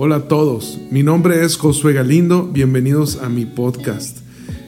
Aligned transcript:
Hola 0.00 0.14
a 0.14 0.28
todos, 0.28 0.78
mi 0.92 1.02
nombre 1.02 1.44
es 1.44 1.56
Josué 1.56 1.92
Galindo, 1.92 2.46
bienvenidos 2.46 3.18
a 3.20 3.28
mi 3.28 3.46
podcast. 3.46 4.18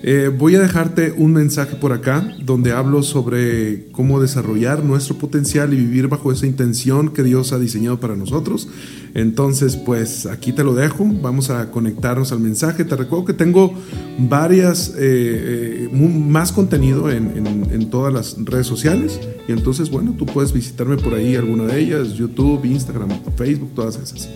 Eh, 0.02 0.28
voy 0.36 0.56
a 0.56 0.60
dejarte 0.60 1.12
un 1.16 1.32
mensaje 1.34 1.76
por 1.76 1.92
acá 1.92 2.34
donde 2.42 2.72
hablo 2.72 3.04
sobre 3.04 3.86
cómo 3.92 4.20
desarrollar 4.20 4.82
nuestro 4.82 5.18
potencial 5.18 5.72
y 5.72 5.76
vivir 5.76 6.08
bajo 6.08 6.32
esa 6.32 6.48
intención 6.48 7.10
que 7.10 7.22
Dios 7.22 7.52
ha 7.52 7.60
diseñado 7.60 8.00
para 8.00 8.16
nosotros. 8.16 8.66
Entonces, 9.14 9.76
pues 9.76 10.26
aquí 10.26 10.52
te 10.52 10.64
lo 10.64 10.74
dejo, 10.74 11.06
vamos 11.22 11.50
a 11.50 11.70
conectarnos 11.70 12.32
al 12.32 12.40
mensaje. 12.40 12.84
Te 12.84 12.96
recuerdo 12.96 13.26
que 13.26 13.34
tengo 13.34 13.72
varias, 14.18 14.96
eh, 14.98 15.86
eh, 15.88 15.88
más 15.92 16.50
contenido 16.50 17.08
en, 17.08 17.46
en 17.70 17.88
todas 17.88 18.12
las 18.12 18.36
redes 18.44 18.66
sociales 18.66 19.20
y 19.46 19.52
entonces, 19.52 19.90
bueno, 19.90 20.12
tú 20.18 20.26
puedes 20.26 20.52
visitarme 20.52 20.96
por 20.96 21.14
ahí, 21.14 21.36
alguna 21.36 21.66
de 21.66 21.78
ellas, 21.78 22.14
YouTube, 22.14 22.64
Instagram, 22.64 23.10
Facebook, 23.36 23.70
todas 23.76 23.94
esas. 23.94 24.28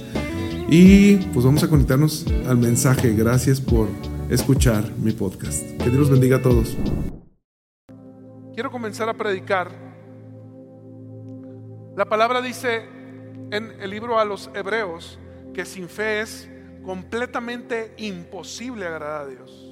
Y 0.68 1.16
pues 1.16 1.44
vamos 1.44 1.62
a 1.62 1.68
conectarnos 1.68 2.26
al 2.48 2.56
mensaje. 2.56 3.14
Gracias 3.14 3.60
por 3.60 3.88
escuchar 4.30 4.90
mi 4.96 5.12
podcast. 5.12 5.62
Que 5.76 5.90
Dios 5.90 5.96
los 5.96 6.10
bendiga 6.10 6.38
a 6.38 6.42
todos. 6.42 6.76
Quiero 8.54 8.70
comenzar 8.70 9.08
a 9.08 9.14
predicar. 9.14 9.70
La 11.96 12.06
palabra 12.06 12.40
dice 12.40 12.88
en 13.50 13.78
el 13.80 13.90
libro 13.90 14.18
a 14.18 14.24
los 14.24 14.50
hebreos 14.54 15.18
que 15.52 15.66
sin 15.66 15.88
fe 15.88 16.22
es 16.22 16.48
completamente 16.82 17.94
imposible 17.98 18.86
agradar 18.86 19.22
a 19.22 19.28
Dios. 19.28 19.70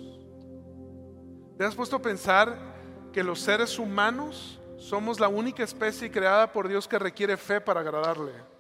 ¿Te 1.56 1.64
has 1.64 1.74
puesto 1.74 1.96
a 1.96 2.02
pensar 2.02 3.10
que 3.12 3.24
los 3.24 3.40
seres 3.40 3.78
humanos 3.78 4.60
somos 4.78 5.20
la 5.20 5.28
única 5.28 5.62
especie 5.62 6.10
creada 6.10 6.52
por 6.52 6.68
Dios 6.68 6.86
que 6.86 6.98
requiere 6.98 7.36
fe 7.36 7.60
para 7.60 7.80
agradarle? 7.80 8.51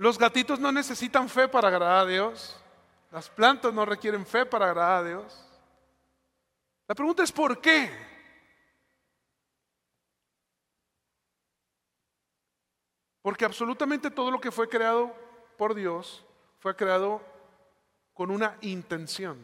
Los 0.00 0.16
gatitos 0.16 0.58
no 0.58 0.72
necesitan 0.72 1.28
fe 1.28 1.46
para 1.46 1.68
agradar 1.68 2.06
a 2.06 2.10
Dios. 2.10 2.58
Las 3.10 3.28
plantas 3.28 3.74
no 3.74 3.84
requieren 3.84 4.24
fe 4.24 4.46
para 4.46 4.70
agradar 4.70 5.04
a 5.04 5.06
Dios. 5.06 5.46
La 6.88 6.94
pregunta 6.94 7.22
es 7.22 7.30
¿por 7.30 7.60
qué? 7.60 7.90
Porque 13.20 13.44
absolutamente 13.44 14.10
todo 14.10 14.30
lo 14.30 14.40
que 14.40 14.50
fue 14.50 14.70
creado 14.70 15.14
por 15.58 15.74
Dios 15.74 16.24
fue 16.60 16.74
creado 16.74 17.20
con 18.14 18.30
una 18.30 18.56
intención. 18.62 19.38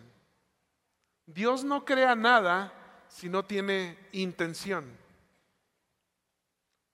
Dios 1.27 1.65
no 1.65 1.85
crea 1.85 2.15
nada 2.15 2.73
si 3.09 3.29
no 3.29 3.45
tiene 3.45 3.99
intención. 4.13 4.91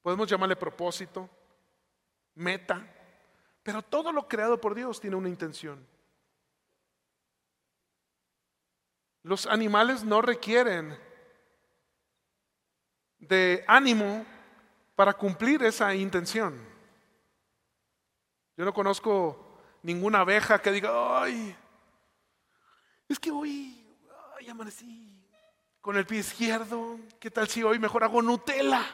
Podemos 0.02 0.28
llamarle 0.28 0.56
propósito, 0.56 1.30
meta, 2.34 2.84
pero 3.62 3.82
todo 3.82 4.12
lo 4.12 4.28
creado 4.28 4.60
por 4.60 4.74
Dios 4.74 5.00
tiene 5.00 5.16
una 5.16 5.28
intención. 5.28 5.86
Los 9.22 9.46
animales 9.46 10.02
no 10.02 10.20
requieren 10.20 10.98
de 13.18 13.64
ánimo 13.68 14.26
para 14.96 15.14
cumplir 15.14 15.62
esa 15.62 15.94
intención. 15.94 16.58
Yo 18.56 18.64
no 18.64 18.74
conozco 18.74 19.60
ninguna 19.82 20.20
abeja 20.20 20.60
que 20.60 20.72
diga, 20.72 21.22
ay, 21.22 21.56
es 23.08 23.18
que 23.18 23.30
hoy, 23.30 23.86
ay, 24.38 24.48
amanecí 24.48 25.24
con 25.80 25.96
el 25.96 26.06
pie 26.06 26.20
izquierdo, 26.20 26.98
¿qué 27.18 27.30
tal 27.30 27.48
si 27.48 27.62
hoy 27.62 27.78
mejor 27.78 28.04
hago 28.04 28.22
Nutella? 28.22 28.84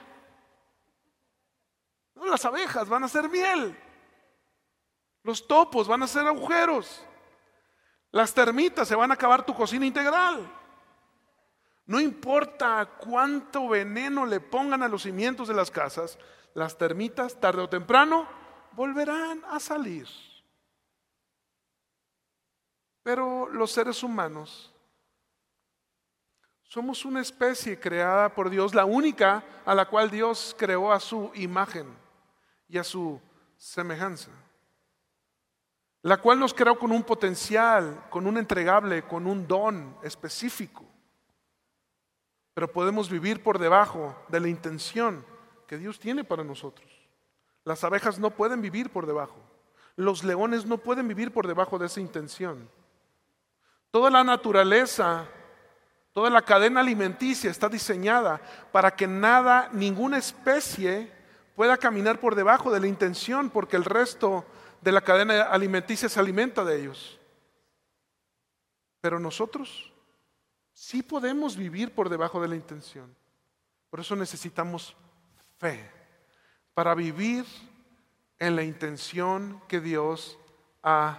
No, 2.15 2.27
las 2.27 2.45
abejas 2.45 2.89
van 2.89 3.03
a 3.03 3.07
hacer 3.07 3.29
miel, 3.29 3.79
los 5.29 5.47
topos 5.47 5.87
van 5.87 6.01
a 6.01 6.07
hacer 6.07 6.27
agujeros. 6.27 7.03
Las 8.11 8.33
termitas 8.33 8.89
se 8.89 8.95
van 8.95 9.11
a 9.11 9.15
acabar 9.15 9.45
tu 9.45 9.55
cocina 9.55 9.85
integral. 9.85 10.51
No 11.85 12.01
importa 12.01 12.87
cuánto 12.99 13.69
veneno 13.69 14.25
le 14.25 14.41
pongan 14.41 14.83
a 14.83 14.89
los 14.89 15.03
cimientos 15.03 15.47
de 15.47 15.53
las 15.53 15.71
casas, 15.71 16.19
las 16.55 16.79
termitas 16.79 17.39
tarde 17.39 17.61
o 17.61 17.69
temprano 17.69 18.27
volverán 18.73 19.45
a 19.51 19.61
salir. 19.61 20.09
Pero 23.03 23.51
los 23.51 23.71
seres 23.71 24.03
humanos 24.03 24.73
somos 26.63 27.05
una 27.05 27.21
especie 27.21 27.79
creada 27.79 28.35
por 28.35 28.49
Dios, 28.49 28.75
la 28.75 28.87
única 28.87 29.45
a 29.67 29.75
la 29.75 29.85
cual 29.85 30.11
Dios 30.11 30.57
creó 30.59 30.91
a 30.91 30.99
su 30.99 31.31
imagen 31.35 31.95
y 32.67 32.79
a 32.79 32.85
su 32.85 33.21
semejanza 33.59 34.31
la 36.09 36.17
cual 36.17 36.39
nos 36.39 36.55
creó 36.55 36.79
con 36.79 36.91
un 36.91 37.03
potencial, 37.03 38.07
con 38.09 38.27
un 38.27 38.39
entregable, 38.39 39.03
con 39.03 39.27
un 39.27 39.47
don 39.47 39.97
específico. 40.03 40.85
Pero 42.55 42.73
podemos 42.73 43.11
vivir 43.11 43.43
por 43.43 43.59
debajo 43.59 44.17
de 44.29 44.41
la 44.41 44.49
intención 44.49 45.25
que 45.67 45.77
Dios 45.77 45.99
tiene 45.99 46.25
para 46.25 46.45
nosotros. 46.45 46.91
Las 47.65 47.85
abejas 47.85 48.19
no 48.19 48.31
pueden 48.31 48.63
vivir 48.63 48.91
por 48.91 49.07
debajo. 49.07 49.37
Los 49.97 50.25
leones 50.25 50.65
no 50.65 50.79
pueden 50.79 51.07
vivir 51.09 51.31
por 51.31 51.47
debajo 51.47 51.79
de 51.79 51.87
esa 51.87 52.01
intención. 52.01 52.71
Toda 53.91 54.11
la 54.11 54.25
naturaleza, 54.25 55.27
toda 56.15 56.31
la 56.31 56.43
cadena 56.43 56.81
alimenticia 56.81 57.51
está 57.51 57.69
diseñada 57.69 58.41
para 58.73 58.93
que 58.93 59.07
nada, 59.07 59.69
ninguna 59.73 60.17
especie 60.17 61.13
pueda 61.55 61.77
caminar 61.77 62.19
por 62.19 62.35
debajo 62.35 62.71
de 62.71 62.81
la 62.81 62.87
intención, 62.87 63.51
porque 63.51 63.77
el 63.77 63.85
resto 63.85 64.45
de 64.81 64.93
la 64.93 65.01
cadena 65.01 65.43
alimenticia 65.43 66.09
se 66.09 66.21
alimenta 66.21 66.65
de 66.65 66.81
ellos. 66.81 67.19
Pero 69.01 69.19
nosotros 69.19 69.93
sí 70.73 71.03
podemos 71.03 71.57
vivir 71.57 71.95
por 71.95 72.09
debajo 72.09 72.41
de 72.41 72.49
la 72.49 72.57
intención. 72.57 73.15
Por 73.91 74.01
eso 74.01 74.15
necesitamos 74.17 74.97
fe 75.59 75.91
para 76.75 76.95
vivir 76.95 77.45
en 78.39 78.55
la 78.55 78.63
intención 78.63 79.61
que 79.67 79.81
Dios 79.81 80.39
ha 80.83 81.19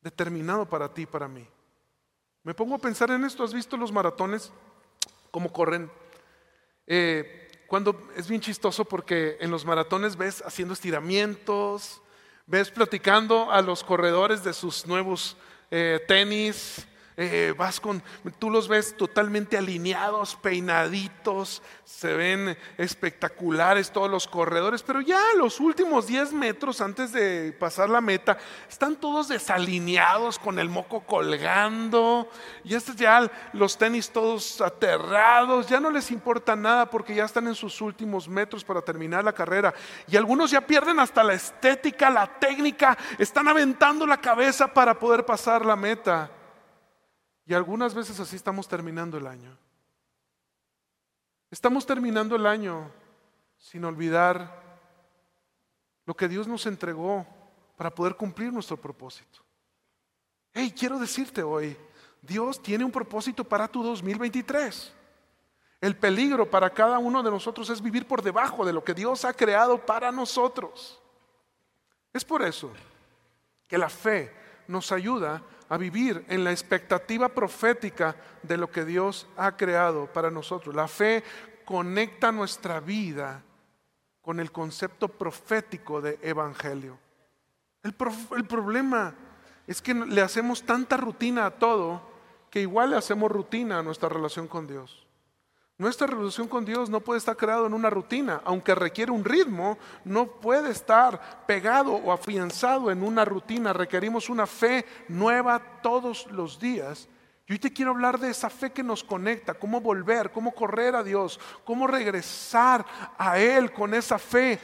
determinado 0.00 0.66
para 0.68 0.92
ti 0.92 1.02
y 1.02 1.06
para 1.06 1.28
mí. 1.28 1.46
Me 2.42 2.54
pongo 2.54 2.74
a 2.74 2.78
pensar 2.78 3.10
en 3.10 3.24
esto. 3.24 3.44
¿Has 3.44 3.54
visto 3.54 3.76
los 3.76 3.92
maratones? 3.92 4.52
¿Cómo 5.30 5.52
corren? 5.52 5.90
Eh, 6.86 7.41
cuando 7.72 8.06
es 8.14 8.28
bien 8.28 8.42
chistoso 8.42 8.84
porque 8.84 9.38
en 9.40 9.50
los 9.50 9.64
maratones 9.64 10.18
ves 10.18 10.42
haciendo 10.44 10.74
estiramientos, 10.74 12.02
ves 12.46 12.70
platicando 12.70 13.50
a 13.50 13.62
los 13.62 13.82
corredores 13.82 14.44
de 14.44 14.52
sus 14.52 14.86
nuevos 14.86 15.38
eh, 15.70 15.98
tenis, 16.06 16.86
eh, 17.24 17.54
vas 17.56 17.78
con, 17.78 18.02
tú 18.40 18.50
los 18.50 18.66
ves 18.66 18.96
totalmente 18.96 19.56
alineados, 19.56 20.34
peinaditos, 20.34 21.62
se 21.84 22.12
ven 22.14 22.58
espectaculares 22.78 23.92
todos 23.92 24.10
los 24.10 24.26
corredores, 24.26 24.82
pero 24.82 25.00
ya 25.00 25.20
los 25.36 25.60
últimos 25.60 26.08
10 26.08 26.32
metros 26.32 26.80
antes 26.80 27.12
de 27.12 27.52
pasar 27.52 27.88
la 27.88 28.00
meta, 28.00 28.38
están 28.68 28.96
todos 28.96 29.28
desalineados 29.28 30.38
con 30.38 30.58
el 30.58 30.68
moco 30.68 31.00
colgando, 31.00 32.28
y 32.64 32.74
estos 32.74 32.96
ya 32.96 33.30
los 33.52 33.78
tenis 33.78 34.10
todos 34.10 34.60
aterrados, 34.60 35.68
ya 35.68 35.78
no 35.78 35.90
les 35.90 36.10
importa 36.10 36.56
nada 36.56 36.90
porque 36.90 37.14
ya 37.14 37.24
están 37.24 37.46
en 37.46 37.54
sus 37.54 37.80
últimos 37.80 38.28
metros 38.28 38.64
para 38.64 38.82
terminar 38.82 39.22
la 39.22 39.32
carrera, 39.32 39.72
y 40.08 40.16
algunos 40.16 40.50
ya 40.50 40.60
pierden 40.60 40.98
hasta 40.98 41.22
la 41.22 41.34
estética, 41.34 42.10
la 42.10 42.26
técnica, 42.26 42.98
están 43.18 43.46
aventando 43.46 44.06
la 44.06 44.20
cabeza 44.20 44.66
para 44.66 44.98
poder 44.98 45.24
pasar 45.24 45.64
la 45.64 45.76
meta. 45.76 46.30
Y 47.52 47.54
algunas 47.54 47.92
veces 47.92 48.18
así 48.18 48.34
estamos 48.34 48.66
terminando 48.66 49.18
el 49.18 49.26
año. 49.26 49.54
Estamos 51.50 51.84
terminando 51.84 52.34
el 52.34 52.46
año 52.46 52.90
sin 53.58 53.84
olvidar 53.84 54.80
lo 56.06 56.14
que 56.16 56.28
Dios 56.28 56.48
nos 56.48 56.64
entregó 56.64 57.26
para 57.76 57.94
poder 57.94 58.16
cumplir 58.16 58.50
nuestro 58.50 58.78
propósito. 58.78 59.40
Hey, 60.54 60.72
quiero 60.74 60.98
decirte 60.98 61.42
hoy, 61.42 61.76
Dios 62.22 62.62
tiene 62.62 62.86
un 62.86 62.90
propósito 62.90 63.44
para 63.44 63.68
tu 63.68 63.82
2023. 63.82 64.90
El 65.82 65.94
peligro 65.98 66.50
para 66.50 66.70
cada 66.70 66.98
uno 66.98 67.22
de 67.22 67.30
nosotros 67.30 67.68
es 67.68 67.82
vivir 67.82 68.08
por 68.08 68.22
debajo 68.22 68.64
de 68.64 68.72
lo 68.72 68.82
que 68.82 68.94
Dios 68.94 69.26
ha 69.26 69.34
creado 69.34 69.84
para 69.84 70.10
nosotros. 70.10 70.98
Es 72.14 72.24
por 72.24 72.40
eso 72.40 72.72
que 73.68 73.76
la 73.76 73.90
fe 73.90 74.41
nos 74.72 74.90
ayuda 74.90 75.42
a 75.68 75.76
vivir 75.76 76.24
en 76.28 76.44
la 76.44 76.50
expectativa 76.50 77.28
profética 77.28 78.16
de 78.42 78.56
lo 78.56 78.70
que 78.70 78.84
Dios 78.84 79.26
ha 79.36 79.56
creado 79.56 80.06
para 80.06 80.30
nosotros. 80.30 80.74
La 80.74 80.88
fe 80.88 81.22
conecta 81.64 82.32
nuestra 82.32 82.80
vida 82.80 83.42
con 84.20 84.40
el 84.40 84.50
concepto 84.50 85.08
profético 85.08 86.00
de 86.00 86.18
evangelio. 86.22 86.98
El, 87.82 87.94
el, 88.36 88.44
problema 88.44 89.14
es 89.66 89.82
que 89.82 89.94
le 89.94 90.20
hacemos 90.20 90.62
tanta 90.62 90.96
rutina 90.96 91.46
a 91.46 91.50
todo 91.50 92.02
que 92.50 92.60
igual 92.60 92.90
le 92.90 92.96
hacemos 92.96 93.30
rutina 93.30 93.78
a 93.78 93.82
nuestra 93.82 94.08
relación 94.08 94.46
con 94.46 94.66
Dios. 94.66 95.06
Nuestra 95.78 96.06
relación 96.06 96.48
con 96.48 96.64
Dios 96.64 96.90
no 96.90 97.00
puede 97.00 97.18
estar 97.18 97.36
creado 97.36 97.66
en 97.66 97.74
una 97.74 97.90
rutina, 97.90 98.40
aunque 98.44 98.74
requiere 98.74 99.10
un 99.10 99.24
ritmo, 99.24 99.78
no 100.04 100.26
puede 100.26 100.70
estar 100.70 101.44
pegado 101.46 101.94
o 101.94 102.12
afianzado 102.12 102.90
en 102.90 103.02
una 103.02 103.24
rutina. 103.24 103.72
Requerimos 103.72 104.28
una 104.28 104.46
fe 104.46 104.84
nueva 105.08 105.60
todos 105.82 106.30
los 106.30 106.60
días. 106.60 107.08
Y 107.48 107.54
hoy 107.54 107.58
te 107.58 107.72
quiero 107.72 107.90
hablar 107.90 108.20
de 108.20 108.30
esa 108.30 108.48
fe 108.48 108.70
que 108.70 108.84
nos 108.84 109.02
conecta, 109.02 109.54
cómo 109.54 109.80
volver, 109.80 110.30
cómo 110.30 110.52
correr 110.52 110.94
a 110.94 111.02
Dios, 111.02 111.40
cómo 111.64 111.86
regresar 111.86 112.86
a 113.18 113.38
Él 113.38 113.72
con 113.72 113.94
esa 113.94 114.18
fe, 114.18 114.60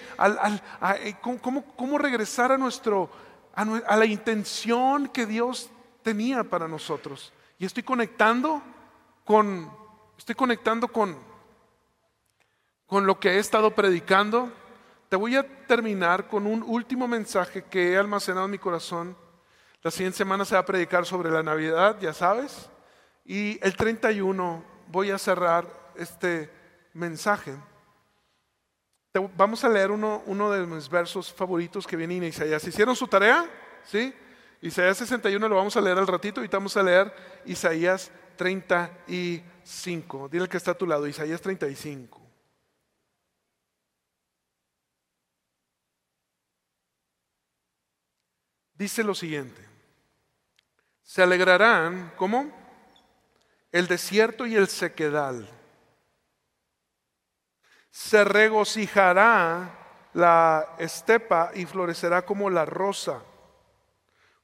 eh, 1.01 1.15
cómo, 1.21 1.99
regresar 1.99 2.53
a, 2.53 2.59
nuestro, 2.59 3.11
a 3.55 3.97
la 3.97 4.07
intención 4.07 5.09
que 5.09 5.27
Dios 5.27 5.71
tenía 6.03 6.45
para 6.45 6.69
nosotros. 6.69 7.33
Y 7.59 7.67
estoy 7.67 7.83
conectando 7.83 8.63
con 9.25 9.69
estoy 10.19 10.35
conectando 10.35 10.89
con, 10.89 11.17
con 12.87 13.07
lo 13.07 13.19
que 13.19 13.31
he 13.31 13.39
estado 13.39 13.71
predicando. 13.75 14.53
Te 15.09 15.17
voy 15.17 15.37
a 15.37 15.67
terminar 15.67 16.29
con 16.29 16.47
un 16.47 16.63
último 16.63 17.09
mensaje 17.09 17.65
que 17.65 17.93
he 17.93 17.97
almacenado 17.97 18.45
en 18.45 18.51
mi 18.51 18.59
corazón. 18.59 19.17
La 19.83 19.91
siguiente 19.91 20.19
semana 20.19 20.45
se 20.45 20.55
va 20.55 20.61
a 20.61 20.67
predicar 20.67 21.07
sobre 21.07 21.31
la 21.31 21.43
Navidad, 21.43 21.99
ya 22.01 22.13
sabes. 22.13 22.69
Y 23.25 23.65
el 23.65 23.77
31 23.77 24.65
voy 24.89 25.13
a 25.13 25.19
cerrar 25.19 25.67
este 25.95 26.51
mensaje. 26.93 27.55
vamos 29.37 29.65
a 29.65 29.69
leer 29.69 29.91
uno, 29.91 30.23
uno, 30.27 30.51
de 30.51 30.67
mis 30.67 30.89
versos 30.89 31.33
favoritos 31.33 31.87
que 31.87 31.97
viene 31.97 32.17
en 32.17 32.25
Isaías. 32.25 32.67
¿Hicieron 32.67 32.97
su 32.97 33.07
tarea? 33.07 33.49
¿Sí? 33.85 34.13
Isaías 34.61 34.99
61 34.99 35.49
lo 35.49 35.57
vamos 35.57 35.77
a 35.77 35.81
leer 35.81 35.97
al 35.97 36.07
ratito. 36.07 36.43
y 36.43 36.49
vamos 36.49 36.77
a 36.77 36.83
leer 36.83 37.15
Isaías 37.45 38.11
35. 39.69 40.29
Dile 40.31 40.49
que 40.49 40.57
está 40.57 40.71
a 40.71 40.79
tu 40.79 40.87
lado, 40.87 41.07
Isaías 41.07 41.43
35. 41.43 42.21
Dice 48.75 49.05
lo 49.05 49.15
siguiente. 49.15 49.67
Se 51.03 51.23
alegrarán, 51.23 52.13
¿cómo? 52.17 52.51
El 53.71 53.89
desierto 53.89 54.47
y 54.47 54.57
el 54.57 54.69
sequedal. 54.69 55.49
Se 57.91 58.25
regocijará 58.25 60.09
la 60.15 60.77
estepa 60.79 61.51
y 61.55 61.67
florecerá 61.67 62.25
como 62.25 62.49
la 62.49 62.65
rosa. 62.65 63.23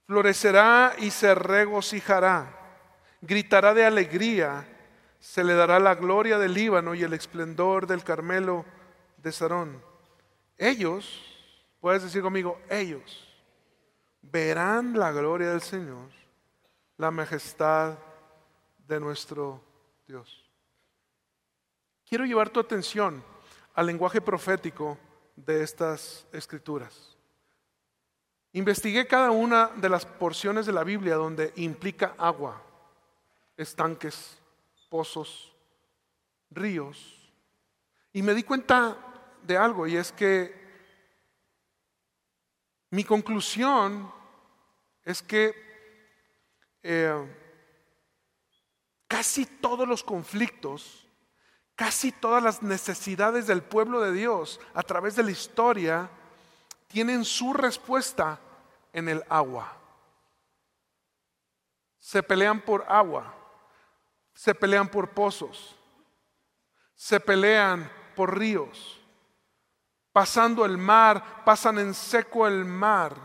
Florecerá 0.06 0.94
y 0.98 1.10
se 1.10 1.34
regocijará 1.34 2.60
gritará 3.26 3.72
de 3.72 3.84
alegría, 3.84 4.66
se 5.24 5.42
le 5.42 5.54
dará 5.54 5.80
la 5.80 5.94
gloria 5.94 6.38
del 6.38 6.52
Líbano 6.52 6.94
y 6.94 7.02
el 7.02 7.14
esplendor 7.14 7.86
del 7.86 8.04
Carmelo 8.04 8.66
de 9.16 9.32
Sarón. 9.32 9.82
Ellos, 10.58 11.24
puedes 11.80 12.02
decir 12.02 12.20
conmigo, 12.20 12.60
ellos 12.68 13.26
verán 14.20 14.98
la 14.98 15.12
gloria 15.12 15.48
del 15.48 15.62
Señor, 15.62 16.10
la 16.98 17.10
majestad 17.10 17.96
de 18.86 19.00
nuestro 19.00 19.62
Dios. 20.06 20.44
Quiero 22.06 22.26
llevar 22.26 22.50
tu 22.50 22.60
atención 22.60 23.24
al 23.74 23.86
lenguaje 23.86 24.20
profético 24.20 24.98
de 25.36 25.62
estas 25.62 26.26
escrituras. 26.32 27.16
Investigué 28.52 29.06
cada 29.06 29.30
una 29.30 29.68
de 29.68 29.88
las 29.88 30.04
porciones 30.04 30.66
de 30.66 30.72
la 30.72 30.84
Biblia 30.84 31.14
donde 31.14 31.50
implica 31.56 32.14
agua 32.18 32.60
estanques, 33.56 34.38
pozos, 34.84 35.52
ríos. 36.50 37.32
Y 38.12 38.22
me 38.22 38.34
di 38.34 38.42
cuenta 38.42 38.96
de 39.42 39.56
algo 39.56 39.86
y 39.86 39.96
es 39.96 40.12
que 40.12 40.64
mi 42.90 43.04
conclusión 43.04 44.12
es 45.02 45.20
que 45.22 45.54
eh, 46.82 47.36
casi 49.08 49.46
todos 49.46 49.86
los 49.88 50.04
conflictos, 50.04 51.06
casi 51.74 52.12
todas 52.12 52.42
las 52.42 52.62
necesidades 52.62 53.46
del 53.46 53.62
pueblo 53.62 54.00
de 54.00 54.12
Dios 54.12 54.60
a 54.74 54.82
través 54.82 55.16
de 55.16 55.24
la 55.24 55.32
historia 55.32 56.08
tienen 56.86 57.24
su 57.24 57.52
respuesta 57.52 58.38
en 58.92 59.08
el 59.08 59.24
agua. 59.28 59.76
Se 61.98 62.22
pelean 62.22 62.60
por 62.60 62.84
agua 62.88 63.43
se 64.34 64.54
pelean 64.54 64.88
por 64.88 65.10
pozos, 65.10 65.76
se 66.94 67.20
pelean 67.20 67.90
por 68.16 68.36
ríos, 68.36 69.00
pasando 70.12 70.64
el 70.64 70.76
mar, 70.76 71.44
pasan 71.44 71.78
en 71.78 71.94
seco 71.94 72.46
el 72.46 72.64
mar, 72.64 73.16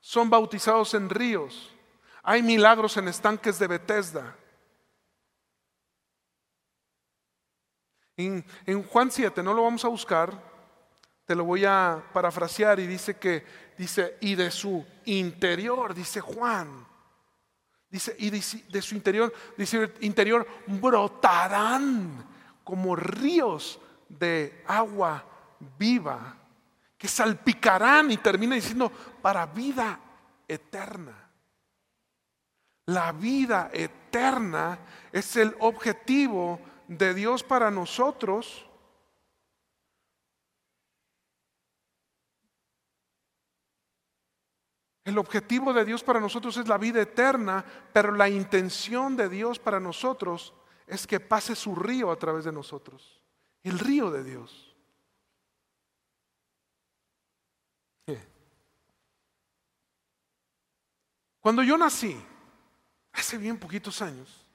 son 0.00 0.30
bautizados 0.30 0.94
en 0.94 1.08
ríos, 1.08 1.74
hay 2.22 2.42
milagros 2.42 2.96
en 2.98 3.08
estanques 3.08 3.58
de 3.58 3.66
Bethesda. 3.66 4.36
En, 8.16 8.44
Juan 8.82 9.10
7, 9.10 9.42
no 9.42 9.54
lo 9.54 9.62
vamos 9.62 9.84
a 9.84 9.88
buscar, 9.88 10.42
te 11.24 11.36
lo 11.36 11.44
voy 11.44 11.64
a 11.64 12.02
parafrasear 12.12 12.80
y 12.80 12.86
dice 12.86 13.16
que, 13.16 13.46
dice, 13.78 14.18
y 14.20 14.34
de 14.34 14.50
su 14.50 14.84
interior, 15.04 15.94
dice 15.94 16.20
Juan, 16.20 16.86
Dice, 17.90 18.14
y 18.18 18.30
de 18.30 18.82
su 18.82 18.94
interior, 18.94 19.32
dice 19.56 19.94
interior, 20.00 20.46
brotarán 20.66 22.24
como 22.62 22.94
ríos 22.94 23.80
de 24.08 24.62
agua 24.66 25.24
viva 25.78 26.36
que 26.98 27.08
salpicarán 27.08 28.10
y 28.10 28.16
termina 28.18 28.56
diciendo 28.56 28.90
para 29.22 29.46
vida 29.46 29.98
eterna. 30.46 31.30
La 32.86 33.12
vida 33.12 33.70
eterna 33.72 34.78
es 35.12 35.36
el 35.36 35.54
objetivo 35.60 36.60
de 36.88 37.14
Dios 37.14 37.42
para 37.44 37.70
nosotros 37.70 38.67
El 45.08 45.16
objetivo 45.16 45.72
de 45.72 45.86
Dios 45.86 46.04
para 46.04 46.20
nosotros 46.20 46.54
es 46.58 46.68
la 46.68 46.76
vida 46.76 47.00
eterna, 47.00 47.64
pero 47.94 48.12
la 48.12 48.28
intención 48.28 49.16
de 49.16 49.30
Dios 49.30 49.58
para 49.58 49.80
nosotros 49.80 50.52
es 50.86 51.06
que 51.06 51.18
pase 51.18 51.56
su 51.56 51.74
río 51.74 52.10
a 52.10 52.16
través 52.16 52.44
de 52.44 52.52
nosotros. 52.52 53.18
El 53.62 53.78
río 53.78 54.10
de 54.10 54.22
Dios. 54.22 54.76
Cuando 61.40 61.62
yo 61.62 61.78
nací, 61.78 62.14
hace 63.10 63.38
bien 63.38 63.58
poquitos 63.58 64.02
años, 64.02 64.46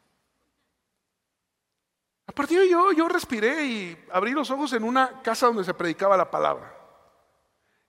a 2.28 2.32
partir 2.32 2.60
de 2.60 2.70
yo, 2.70 2.92
yo 2.92 3.08
respiré 3.08 3.66
y 3.66 4.06
abrí 4.12 4.34
los 4.34 4.52
ojos 4.52 4.72
en 4.74 4.84
una 4.84 5.24
casa 5.24 5.48
donde 5.48 5.64
se 5.64 5.74
predicaba 5.74 6.16
la 6.16 6.30
palabra. 6.30 6.83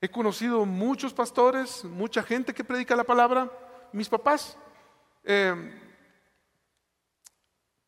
He 0.04 0.10
conocido 0.10 0.66
muchos 0.66 1.14
pastores, 1.14 1.82
mucha 1.82 2.22
gente 2.22 2.52
que 2.52 2.62
predica 2.62 2.94
la 2.94 3.04
palabra, 3.04 3.50
mis 3.90 4.06
papás. 4.06 4.58
Eh, 5.24 5.80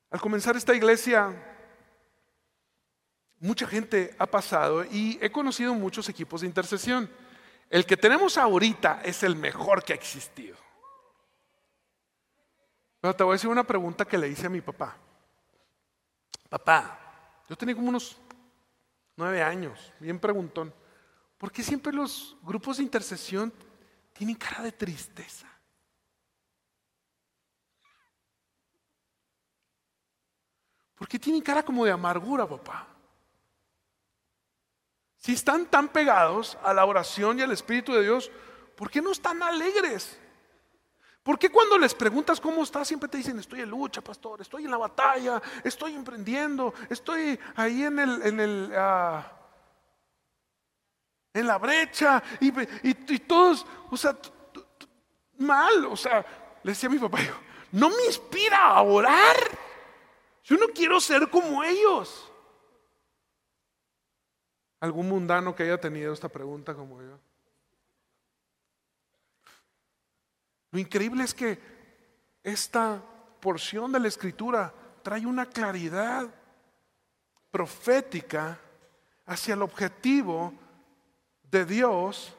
al 0.08 0.18
comenzar 0.18 0.56
esta 0.56 0.74
iglesia, 0.74 1.36
mucha 3.38 3.66
gente 3.66 4.16
ha 4.18 4.24
pasado 4.24 4.82
y 4.82 5.18
he 5.20 5.30
conocido 5.30 5.74
muchos 5.74 6.08
equipos 6.08 6.40
de 6.40 6.46
intercesión. 6.46 7.10
El 7.68 7.84
que 7.84 7.98
tenemos 7.98 8.38
ahorita 8.38 9.02
es 9.04 9.22
el 9.22 9.36
mejor 9.36 9.84
que 9.84 9.92
ha 9.92 9.96
existido. 9.96 10.56
Pero 12.98 13.14
te 13.14 13.24
voy 13.24 13.32
a 13.32 13.34
decir 13.34 13.50
una 13.50 13.64
pregunta 13.64 14.06
que 14.06 14.16
le 14.16 14.28
hice 14.28 14.46
a 14.46 14.48
mi 14.48 14.62
papá. 14.62 14.96
Papá, 16.48 16.98
yo 17.46 17.56
tenía 17.56 17.74
como 17.74 17.90
unos 17.90 18.16
nueve 19.16 19.42
años, 19.42 19.92
bien 20.00 20.18
preguntón. 20.18 20.72
¿Por 21.38 21.52
qué 21.52 21.62
siempre 21.62 21.92
los 21.92 22.36
grupos 22.42 22.78
de 22.78 22.82
intercesión 22.82 23.52
tienen 24.12 24.36
cara 24.36 24.62
de 24.62 24.72
tristeza? 24.72 25.46
¿Por 30.94 31.06
qué 31.06 31.18
tienen 31.18 31.42
cara 31.42 31.62
como 31.62 31.84
de 31.84 31.92
amargura, 31.92 32.48
papá? 32.48 32.88
Si 35.18 35.32
están 35.32 35.66
tan 35.66 35.88
pegados 35.88 36.56
a 36.62 36.72
la 36.72 36.86
oración 36.86 37.38
y 37.38 37.42
al 37.42 37.52
Espíritu 37.52 37.92
de 37.92 38.02
Dios, 38.02 38.30
¿por 38.76 38.90
qué 38.90 39.02
no 39.02 39.12
están 39.12 39.42
alegres? 39.42 40.18
¿Por 41.22 41.38
qué 41.38 41.50
cuando 41.50 41.76
les 41.76 41.92
preguntas 41.92 42.40
cómo 42.40 42.62
estás 42.62 42.86
siempre 42.86 43.08
te 43.08 43.18
dicen 43.18 43.38
estoy 43.38 43.60
en 43.60 43.68
lucha, 43.68 44.00
pastor, 44.00 44.40
estoy 44.40 44.64
en 44.64 44.70
la 44.70 44.76
batalla, 44.76 45.42
estoy 45.64 45.94
emprendiendo, 45.94 46.72
estoy 46.88 47.38
ahí 47.56 47.82
en 47.82 47.98
el, 47.98 48.22
en 48.22 48.40
el 48.40 48.72
ah, 48.76 49.35
en 51.36 51.46
la 51.46 51.58
brecha 51.58 52.22
y, 52.40 53.18
todos, 53.20 53.66
o 53.90 53.96
sea, 53.96 54.16
mal, 55.38 55.84
o 55.86 55.96
sea, 55.96 56.24
le 56.62 56.72
decía 56.72 56.88
a 56.88 56.92
mi 56.92 56.98
papá, 56.98 57.18
no 57.72 57.90
me 57.90 58.06
inspira 58.06 58.64
a 58.64 58.82
orar. 58.82 59.36
Yo 60.44 60.56
no 60.56 60.68
quiero 60.68 60.98
ser 60.98 61.28
como 61.28 61.62
ellos. 61.62 62.32
¿Algún 64.80 65.08
mundano 65.08 65.54
que 65.54 65.64
haya 65.64 65.78
tenido 65.78 66.12
esta 66.12 66.28
pregunta 66.28 66.74
como 66.74 67.02
yo? 67.02 67.18
Lo 70.70 70.78
increíble 70.78 71.24
es 71.24 71.34
que 71.34 71.58
esta 72.42 73.02
porción 73.40 73.92
de 73.92 74.00
la 74.00 74.08
escritura 74.08 74.72
trae 75.02 75.26
una 75.26 75.46
claridad 75.46 76.28
profética 77.50 78.58
hacia 79.26 79.54
el 79.54 79.62
objetivo 79.62 80.52
de 81.50 81.64
Dios, 81.64 82.34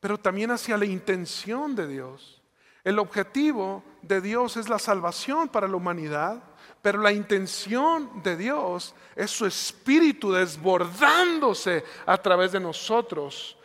pero 0.00 0.18
también 0.18 0.50
hacia 0.50 0.76
la 0.76 0.84
intención 0.84 1.74
de 1.74 1.88
Dios. 1.88 2.42
El 2.84 2.98
objetivo 2.98 3.82
de 4.02 4.20
Dios 4.20 4.56
es 4.56 4.68
la 4.68 4.78
salvación 4.78 5.48
para 5.48 5.68
la 5.68 5.76
humanidad, 5.76 6.42
pero 6.80 7.00
la 7.00 7.12
intención 7.12 8.22
de 8.22 8.36
Dios 8.36 8.94
es 9.16 9.30
su 9.30 9.46
espíritu 9.46 10.32
desbordándose 10.32 11.84
a 12.06 12.16
través 12.18 12.52
de 12.52 12.60
nosotros, 12.60 13.58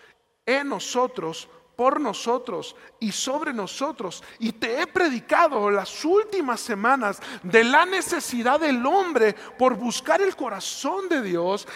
en 0.45 0.69
nosotros, 0.69 1.47
por 1.75 1.99
nosotros 1.99 2.75
y 2.99 3.11
sobre 3.11 3.53
nosotros. 3.53 4.23
Y 4.39 4.53
te 4.53 4.81
he 4.81 4.87
predicado 4.87 5.71
las 5.71 6.05
últimas 6.05 6.59
semanas 6.61 7.19
de 7.41 7.63
la 7.63 7.85
necesidad 7.85 8.59
del 8.59 8.85
hombre 8.85 9.35
por 9.57 9.75
buscar 9.75 10.21
el 10.21 10.35
corazón 10.35 11.09
de 11.09 11.21
Dios, 11.21 11.67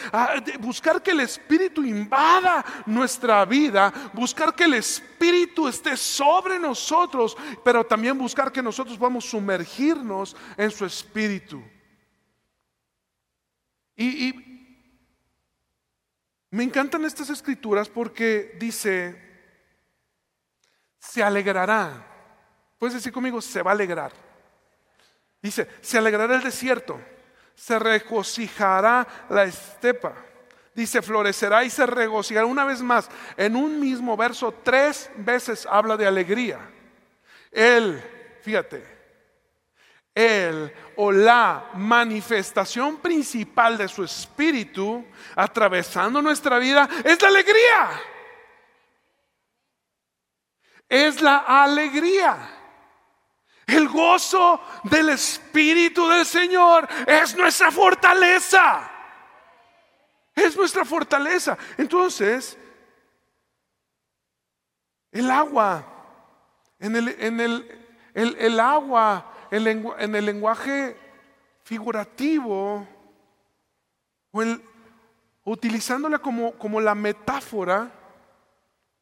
buscar 0.60 1.02
que 1.02 1.12
el 1.12 1.22
Espíritu 1.22 1.84
invada 1.84 2.64
nuestra 2.86 3.44
vida, 3.46 4.12
buscar 4.14 4.54
que 4.54 4.66
el 4.66 4.76
Espíritu 4.76 5.68
esté 5.68 5.98
sobre 5.98 6.60
nosotros, 6.60 7.36
pero 7.64 7.86
también 7.86 8.18
buscar 8.18 8.52
que 8.52 8.62
nosotros 8.62 8.98
podamos 8.98 9.26
sumergirnos 9.26 10.36
en 10.58 10.72
su 10.72 10.86
Espíritu. 10.86 11.62
Y, 13.96 14.28
y 14.28 14.48
me 16.52 16.64
encantan 16.64 17.04
estas 17.04 17.30
escrituras 17.30 17.90
porque 17.90 18.56
dice, 18.60 19.27
se 21.00 21.24
alegrará. 21.24 22.06
Puedes 22.78 22.96
decir 22.96 23.12
conmigo, 23.12 23.42
se 23.42 23.62
va 23.62 23.72
a 23.72 23.74
alegrar. 23.74 24.12
Dice, 25.42 25.68
se 25.82 25.98
alegrará 25.98 26.36
el 26.36 26.44
desierto, 26.44 27.00
se 27.56 27.80
regocijará 27.80 29.08
la 29.30 29.44
estepa. 29.44 30.14
Dice, 30.74 31.02
florecerá 31.02 31.64
y 31.64 31.70
se 31.70 31.86
regocijará. 31.86 32.46
Una 32.46 32.66
vez 32.66 32.82
más, 32.82 33.10
en 33.36 33.56
un 33.56 33.80
mismo 33.80 34.16
verso, 34.16 34.54
tres 34.64 35.10
veces 35.18 35.68
habla 35.70 35.98
de 35.98 36.06
alegría. 36.06 36.60
Él, 37.52 38.04
fíjate, 38.44 38.84
él 40.14 40.72
o 40.96 41.12
la 41.12 41.70
manifestación 41.76 42.98
principal 42.98 43.78
de 43.78 43.88
su 43.88 44.04
espíritu 44.04 45.06
atravesando 45.36 46.22
nuestra 46.22 46.60
vida 46.60 46.90
es 47.04 47.22
la 47.22 47.28
alegría 47.28 47.90
es 50.90 51.22
la 51.22 51.38
alegría. 51.38 52.38
El 53.66 53.90
gozo 53.90 54.62
del 54.84 55.10
Espíritu 55.10 56.08
del 56.08 56.26
Señor 56.26 56.88
es 57.06 57.36
nuestra 57.36 57.72
fortaleza. 57.72 58.90
Es 60.34 60.56
nuestra 60.56 60.86
fortaleza. 60.86 61.58
Entonces, 61.78 62.58
el 65.12 65.30
agua, 65.30 65.86
en 66.80 66.96
el, 66.96 67.08
en 67.20 67.40
el, 67.42 67.88
el, 68.14 68.60
agua, 68.60 69.34
en 69.52 70.16
el 70.16 70.26
lenguaje 70.26 70.98
figurativo, 71.64 72.88
o 74.32 74.42
utilizándola 75.44 76.20
como, 76.20 76.54
como 76.54 76.80
la 76.80 76.96
metáfora, 76.96 77.92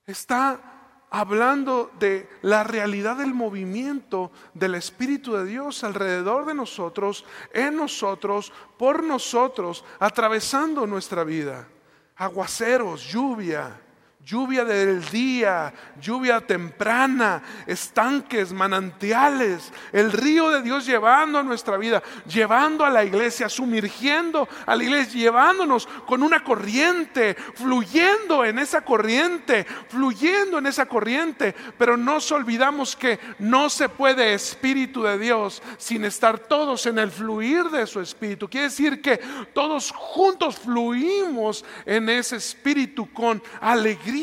está 0.06 0.75
hablando 1.15 1.91
de 1.98 2.27
la 2.41 2.65
realidad 2.65 3.15
del 3.15 3.34
movimiento 3.34 4.34
del 4.53 4.75
Espíritu 4.75 5.31
de 5.31 5.45
Dios 5.45 5.86
alrededor 5.86 6.45
de 6.45 6.53
nosotros, 6.53 7.24
en 7.53 7.77
nosotros, 7.77 8.51
por 8.77 9.01
nosotros, 9.01 9.86
atravesando 9.98 10.86
nuestra 10.86 11.24
vida. 11.24 11.69
Aguaceros, 12.17 13.01
lluvia, 13.05 13.79
lluvia 14.25 14.65
del 14.65 15.08
día, 15.12 15.72
lluvia 16.01 16.41
temprana, 16.41 17.44
estanques, 17.67 18.51
manantiales, 18.51 19.72
el 19.91 20.12
río 20.12 20.50
de 20.50 20.63
Dios 20.63 20.88
llevando 20.88 21.38
a 21.38 21.44
nuestra 21.44 21.77
vida, 21.77 22.01
llevando 22.25 22.84
a 22.84 22.89
la 22.89 23.05
iglesia, 23.05 23.50
sumergiendo 23.50 24.50
a 24.65 24.75
la 24.75 24.84
iglesia, 24.84 25.22
llevándonos 25.22 25.86
con 26.08 26.24
una 26.24 26.44
corriente, 26.44 27.36
fluyendo 27.53 28.44
en 28.44 28.58
esa 28.58 28.82
corriente, 28.82 29.63
fluyendo 29.89 30.58
en 30.58 30.65
esa 30.65 30.88
corriente, 30.88 31.53
pero 31.77 31.96
no 31.96 32.15
nos 32.15 32.32
olvidamos 32.32 32.96
que 32.96 33.20
no 33.39 33.70
se 33.70 33.89
puede 33.89 34.34
espíritu 34.34 35.03
de 35.03 35.20
Dios 35.20 35.62
sin 35.77 36.05
estar 36.05 36.39
todos 36.39 36.86
en 36.86 36.98
el 36.98 37.12
fluir 37.12 37.65
de 37.65 37.86
su 37.86 38.00
espíritu. 38.00 38.50
Quiere 38.50 38.70
decir 38.70 39.01
que 39.01 39.20
todos 39.53 39.91
juntos 39.91 40.58
fluimos 40.58 41.65
en 41.86 42.08
ese 42.08 42.38
espíritu 42.38 43.12
con 43.12 43.44
alegría 43.60 44.14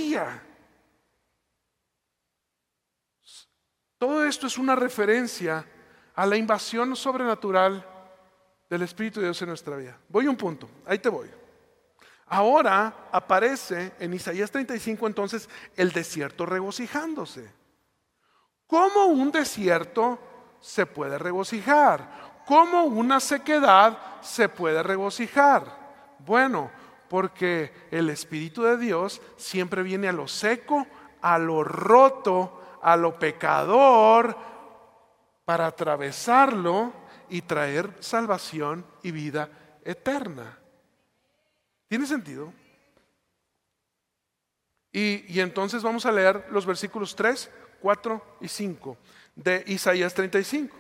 todo 3.99 4.25
esto 4.25 4.47
es 4.47 4.59
una 4.59 4.75
referencia 4.75 5.65
a 6.15 6.27
la 6.27 6.37
invasión 6.37 6.97
sobrenatural 6.97 7.87
del 8.69 8.83
Espíritu 8.83 9.21
de 9.21 9.27
Dios 9.27 9.41
en 9.43 9.49
nuestra 9.49 9.77
vida. 9.77 9.99
Voy 10.09 10.27
a 10.27 10.31
un 10.31 10.37
punto, 10.37 10.69
ahí 10.87 10.99
te 10.99 11.09
voy. 11.09 11.31
Ahora 12.27 13.09
aparece 13.13 13.93
en 13.99 14.15
Isaías 14.15 14.51
35 14.51 15.07
entonces 15.07 15.49
el 15.77 15.93
desierto 15.93 16.47
regocijándose. 16.47 17.49
¿Cómo 18.67 19.07
un 19.07 19.31
desierto 19.31 20.19
se 20.61 20.87
puede 20.87 21.19
regocijar? 21.19 22.43
¿Cómo 22.47 22.85
una 22.85 23.21
sequedad 23.21 23.99
se 24.23 24.49
puede 24.49 24.83
regocijar? 24.83 25.65
Bueno, 26.19 26.71
porque 27.13 27.71
el 27.91 28.09
Espíritu 28.09 28.63
de 28.63 28.79
Dios 28.79 29.21
siempre 29.37 29.83
viene 29.83 30.09
a 30.09 30.13
lo 30.13 30.27
seco, 30.27 30.87
a 31.21 31.37
lo 31.37 31.63
roto, 31.63 32.79
a 32.81 32.97
lo 32.97 33.19
pecador, 33.19 34.35
para 35.45 35.67
atravesarlo 35.67 36.91
y 37.29 37.43
traer 37.43 37.95
salvación 38.01 38.87
y 39.03 39.11
vida 39.11 39.51
eterna. 39.85 40.59
¿Tiene 41.87 42.07
sentido? 42.07 42.51
Y, 44.91 45.39
entonces 45.39 45.83
vamos 45.83 46.07
a 46.07 46.13
leer 46.13 46.47
los 46.51 46.65
versículos 46.65 47.15
3, 47.15 47.51
4 47.83 48.39
y 48.41 48.49
5 48.49 48.97
de 49.37 49.65
Isaías 49.67 50.15
35. 50.15 50.75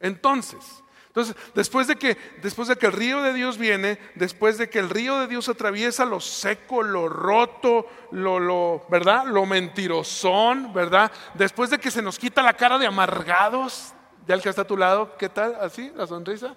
Entonces, 0.00 0.82
entonces, 1.14 1.36
después 1.54 1.86
de 1.86 1.94
que 1.94 2.16
después 2.42 2.66
de 2.66 2.74
que 2.74 2.86
el 2.86 2.92
río 2.92 3.22
de 3.22 3.32
Dios 3.32 3.56
viene, 3.56 4.00
después 4.16 4.58
de 4.58 4.68
que 4.68 4.80
el 4.80 4.90
río 4.90 5.20
de 5.20 5.28
Dios 5.28 5.48
atraviesa 5.48 6.04
lo 6.04 6.18
seco, 6.18 6.82
lo 6.82 7.08
roto, 7.08 7.86
lo, 8.10 8.40
lo 8.40 8.84
¿verdad? 8.90 9.24
Lo 9.26 9.46
mentirosón, 9.46 10.74
¿verdad? 10.74 11.12
Después 11.34 11.70
de 11.70 11.78
que 11.78 11.92
se 11.92 12.02
nos 12.02 12.18
quita 12.18 12.42
la 12.42 12.54
cara 12.54 12.78
de 12.78 12.88
amargados, 12.88 13.94
ya 14.26 14.34
el 14.34 14.42
que 14.42 14.48
está 14.48 14.62
a 14.62 14.66
tu 14.66 14.76
lado, 14.76 15.16
¿qué 15.16 15.28
tal? 15.28 15.56
¿Así? 15.60 15.92
¿La 15.94 16.08
sonrisa? 16.08 16.56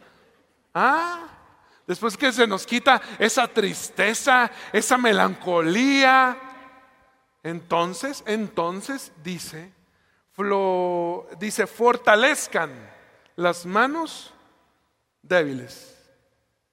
Ah, 0.73 1.27
después 1.85 2.17
que 2.17 2.31
se 2.31 2.47
nos 2.47 2.65
quita 2.65 2.99
esa 3.19 3.47
tristeza, 3.47 4.49
esa 4.73 4.97
melancolía, 4.97 6.35
entonces, 7.43 8.23
entonces 8.25 9.11
dice, 9.23 9.71
dice, 11.37 11.67
fortalezcan 11.67 12.71
las 13.35 13.63
manos 13.63 14.33
débiles. 15.27 15.95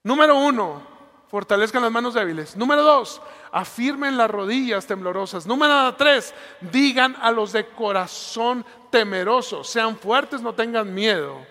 Número 0.02 0.36
uno, 0.36 0.82
fortalezcan 1.28 1.82
las 1.82 1.90
manos 1.90 2.14
débiles. 2.14 2.56
Número 2.56 2.82
dos, 2.82 3.20
afirmen 3.50 4.16
las 4.16 4.30
rodillas 4.30 4.86
temblorosas. 4.86 5.46
Número 5.46 5.94
tres, 5.96 6.34
digan 6.60 7.16
a 7.20 7.30
los 7.30 7.52
de 7.52 7.66
corazón 7.66 8.64
temeroso, 8.90 9.64
sean 9.64 9.96
fuertes, 9.96 10.40
no 10.40 10.54
tengan 10.54 10.92
miedo. 10.92 11.44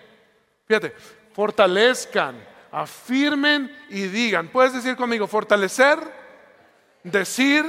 Fíjate, 0.66 0.94
fortalezcan, 1.32 2.42
afirmen 2.70 3.70
y 3.90 4.02
digan. 4.02 4.48
Puedes 4.48 4.72
decir 4.72 4.96
conmigo, 4.96 5.26
fortalecer, 5.26 5.98
decir 7.02 7.64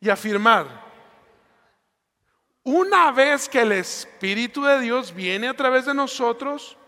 y 0.00 0.10
afirmar. 0.10 0.84
Una 2.62 3.12
vez 3.12 3.48
que 3.48 3.60
el 3.60 3.72
Espíritu 3.72 4.62
de 4.62 4.80
Dios 4.80 5.14
viene 5.14 5.48
a 5.48 5.54
través 5.54 5.84
de 5.84 5.92
nosotros, 5.94 6.78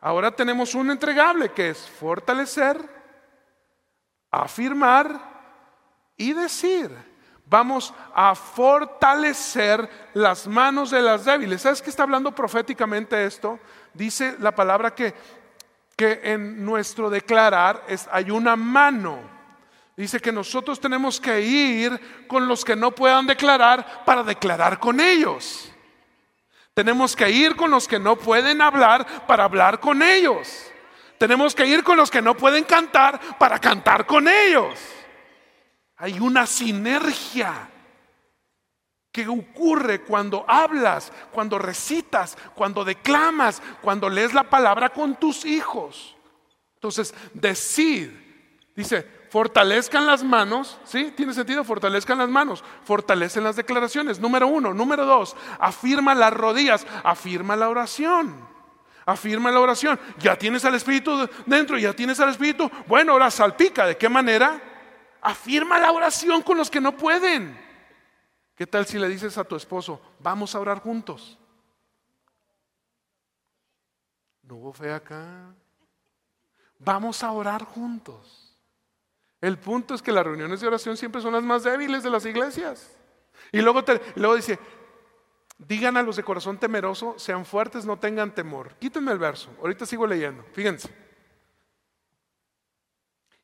Ahora 0.00 0.30
tenemos 0.30 0.74
un 0.74 0.90
entregable 0.90 1.50
que 1.50 1.70
es 1.70 1.78
fortalecer, 1.78 2.78
afirmar 4.30 5.20
y 6.16 6.32
decir. 6.32 6.90
Vamos 7.46 7.94
a 8.14 8.34
fortalecer 8.34 9.88
las 10.12 10.46
manos 10.46 10.90
de 10.90 11.00
las 11.00 11.24
débiles. 11.24 11.62
¿Sabes 11.62 11.80
qué 11.80 11.88
está 11.88 12.02
hablando 12.02 12.32
proféticamente 12.34 13.24
esto? 13.24 13.58
Dice 13.94 14.36
la 14.38 14.54
palabra 14.54 14.94
que 14.94 15.14
que 15.98 16.20
en 16.22 16.64
nuestro 16.64 17.10
declarar 17.10 17.82
es, 17.88 18.08
hay 18.12 18.30
una 18.30 18.54
mano. 18.54 19.18
Dice 19.96 20.20
que 20.20 20.30
nosotros 20.30 20.78
tenemos 20.78 21.20
que 21.20 21.40
ir 21.40 22.24
con 22.28 22.46
los 22.46 22.64
que 22.64 22.76
no 22.76 22.92
puedan 22.92 23.26
declarar 23.26 24.04
para 24.04 24.22
declarar 24.22 24.78
con 24.78 25.00
ellos. 25.00 25.72
Tenemos 26.78 27.16
que 27.16 27.28
ir 27.28 27.56
con 27.56 27.72
los 27.72 27.88
que 27.88 27.98
no 27.98 28.14
pueden 28.14 28.62
hablar 28.62 29.26
para 29.26 29.42
hablar 29.42 29.80
con 29.80 30.00
ellos. 30.00 30.70
Tenemos 31.18 31.52
que 31.52 31.66
ir 31.66 31.82
con 31.82 31.96
los 31.96 32.08
que 32.08 32.22
no 32.22 32.36
pueden 32.36 32.62
cantar 32.62 33.36
para 33.36 33.58
cantar 33.58 34.06
con 34.06 34.28
ellos. 34.28 34.78
Hay 35.96 36.20
una 36.20 36.46
sinergia 36.46 37.68
que 39.10 39.26
ocurre 39.26 40.02
cuando 40.02 40.44
hablas, 40.46 41.12
cuando 41.32 41.58
recitas, 41.58 42.38
cuando 42.54 42.84
declamas, 42.84 43.60
cuando 43.82 44.08
lees 44.08 44.32
la 44.32 44.44
palabra 44.44 44.90
con 44.90 45.16
tus 45.16 45.44
hijos. 45.46 46.14
Entonces, 46.74 47.12
decid, 47.34 48.10
dice, 48.76 49.17
fortalezcan 49.30 50.06
las 50.06 50.22
manos, 50.22 50.78
¿sí? 50.84 51.12
Tiene 51.16 51.34
sentido, 51.34 51.64
fortalezcan 51.64 52.18
las 52.18 52.28
manos, 52.28 52.64
fortalecen 52.84 53.44
las 53.44 53.56
declaraciones. 53.56 54.18
Número 54.20 54.46
uno, 54.46 54.74
número 54.74 55.04
dos, 55.04 55.36
afirma 55.58 56.14
las 56.14 56.32
rodillas, 56.32 56.86
afirma 57.04 57.56
la 57.56 57.68
oración. 57.68 58.48
Afirma 59.06 59.50
la 59.50 59.60
oración. 59.60 59.98
Ya 60.18 60.36
tienes 60.36 60.66
al 60.66 60.74
Espíritu 60.74 61.26
dentro, 61.46 61.78
ya 61.78 61.94
tienes 61.94 62.20
al 62.20 62.28
Espíritu. 62.28 62.70
Bueno, 62.86 63.12
ahora 63.12 63.30
salpica. 63.30 63.86
¿De 63.86 63.96
qué 63.96 64.06
manera? 64.06 64.60
Afirma 65.22 65.78
la 65.78 65.92
oración 65.92 66.42
con 66.42 66.58
los 66.58 66.70
que 66.70 66.78
no 66.78 66.94
pueden. 66.94 67.58
¿Qué 68.54 68.66
tal 68.66 68.84
si 68.84 68.98
le 68.98 69.08
dices 69.08 69.38
a 69.38 69.44
tu 69.44 69.56
esposo, 69.56 69.98
vamos 70.18 70.54
a 70.54 70.60
orar 70.60 70.80
juntos? 70.80 71.38
No 74.42 74.56
hubo 74.56 74.72
fe 74.74 74.92
acá. 74.92 75.54
Vamos 76.78 77.22
a 77.22 77.32
orar 77.32 77.64
juntos. 77.64 78.47
El 79.40 79.58
punto 79.58 79.94
es 79.94 80.02
que 80.02 80.12
las 80.12 80.24
reuniones 80.24 80.60
de 80.60 80.66
oración 80.66 80.96
siempre 80.96 81.22
son 81.22 81.32
las 81.32 81.42
más 81.42 81.62
débiles 81.62 82.02
de 82.02 82.10
las 82.10 82.26
iglesias. 82.26 82.90
Y 83.52 83.60
luego, 83.60 83.84
luego 84.16 84.34
dice, 84.34 84.58
digan 85.58 85.96
a 85.96 86.02
los 86.02 86.16
de 86.16 86.24
corazón 86.24 86.58
temeroso, 86.58 87.18
sean 87.18 87.44
fuertes, 87.44 87.84
no 87.84 87.98
tengan 87.98 88.34
temor. 88.34 88.74
Quítenme 88.78 89.12
el 89.12 89.18
verso, 89.18 89.50
ahorita 89.60 89.86
sigo 89.86 90.06
leyendo, 90.06 90.44
fíjense. 90.52 90.88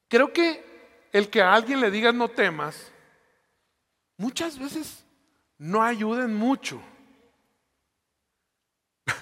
Creo 0.09 0.33
que 0.33 1.09
el 1.13 1.31
que 1.31 1.43
a 1.43 1.55
alguien 1.55 1.81
le 1.81 1.91
diga 1.91 2.13
no 2.13 2.29
temas, 2.29 2.93
muchas 4.17 4.59
veces 4.59 5.05
no 5.59 5.83
ayuden 5.83 6.35
mucho. 6.35 6.81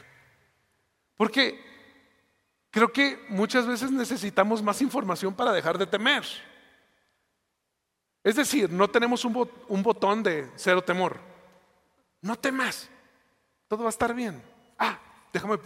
Porque 1.16 1.60
creo 2.70 2.92
que 2.92 3.24
muchas 3.28 3.66
veces 3.66 3.90
necesitamos 3.90 4.62
más 4.62 4.80
información 4.82 5.34
para 5.34 5.52
dejar 5.52 5.78
de 5.78 5.86
temer. 5.86 6.24
Es 8.24 8.36
decir, 8.36 8.70
no 8.70 8.88
tenemos 8.88 9.24
un, 9.24 9.32
botón 9.82 10.22
de 10.22 10.50
cero 10.56 10.82
temor. 10.82 11.18
No 12.20 12.36
temas. 12.36 12.88
Todo 13.68 13.82
va 13.82 13.88
a 13.88 13.90
estar 13.90 14.14
bien. 14.14 14.42
Ah, 14.78 14.98
déjame. 15.32 15.58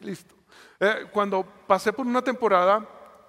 Listo. 0.00 0.34
Eh, 0.78 1.06
cuando 1.12 1.44
pasé 1.66 1.92
por 1.92 2.06
una 2.06 2.22
temporada 2.22 2.86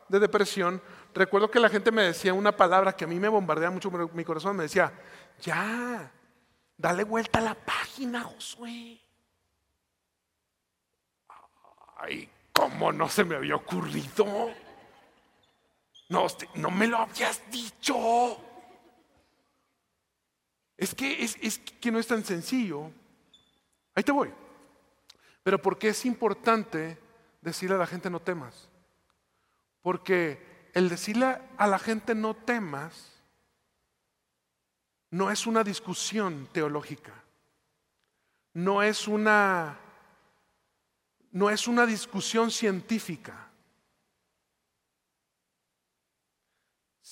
de 0.07 0.19
depresión, 0.19 0.81
recuerdo 1.13 1.49
que 1.49 1.59
la 1.59 1.69
gente 1.69 1.91
me 1.91 2.03
decía 2.03 2.33
una 2.33 2.55
palabra 2.55 2.93
que 2.93 3.05
a 3.05 3.07
mí 3.07 3.19
me 3.19 3.29
bombardea 3.29 3.71
mucho 3.71 3.89
mi 3.89 4.23
corazón. 4.23 4.57
Me 4.57 4.63
decía, 4.63 4.93
ya, 5.41 6.11
Dale 6.77 7.05
vuelta 7.05 7.39
a 7.39 7.41
la 7.41 7.55
página, 7.55 8.23
Josué. 8.23 8.99
Ay, 11.97 12.29
¿cómo 12.51 12.91
no 12.91 13.07
se 13.07 13.23
me 13.23 13.35
había 13.35 13.55
ocurrido? 13.55 14.49
No, 16.09 16.27
no 16.55 16.71
me 16.71 16.87
lo 16.87 16.97
habías 16.97 17.41
dicho. 17.49 18.37
Es 20.77 20.93
que, 20.93 21.23
es, 21.23 21.37
es 21.41 21.59
que 21.59 21.91
no 21.91 21.99
es 21.99 22.07
tan 22.07 22.23
sencillo. 22.23 22.91
Ahí 23.93 24.03
te 24.03 24.11
voy. 24.11 24.31
Pero 25.43 25.61
¿por 25.61 25.77
qué 25.77 25.89
es 25.89 26.05
importante 26.05 26.97
decirle 27.41 27.75
a 27.75 27.79
la 27.79 27.87
gente 27.87 28.09
no 28.09 28.19
temas? 28.19 28.69
Porque 29.81 30.69
el 30.73 30.89
decirle 30.89 31.39
a 31.57 31.67
la 31.67 31.79
gente 31.79 32.13
no 32.13 32.35
temas 32.35 33.11
no 35.11 35.31
es 35.31 35.47
una 35.47 35.63
discusión 35.63 36.49
teológica, 36.51 37.13
no 38.53 38.83
es 38.83 39.07
una, 39.07 39.79
no 41.31 41.49
es 41.49 41.67
una 41.67 41.85
discusión 41.85 42.51
científica, 42.51 43.49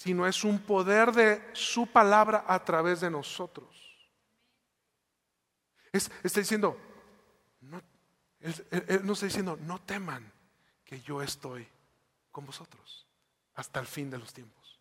sino 0.04 0.28
es 0.28 0.44
un 0.44 0.60
poder 0.60 1.14
de 1.14 1.42
su 1.54 1.88
palabra 1.88 2.44
a 2.46 2.62
través 2.66 3.00
de 3.00 3.10
nosotros. 3.10 3.74
está 5.94 6.42
diciendo, 6.42 6.78
no, 7.62 7.82
él 8.42 9.00
nos 9.06 9.20
está 9.20 9.28
diciendo, 9.28 9.58
no 9.62 9.80
teman 9.80 10.30
que 10.84 11.00
yo 11.00 11.22
estoy 11.22 11.66
con 12.34 12.46
vosotros 12.46 13.08
hasta 13.56 13.80
el 13.80 13.88
fin 13.88 14.10
de 14.10 14.18
los 14.18 14.34
tiempos. 14.34 14.78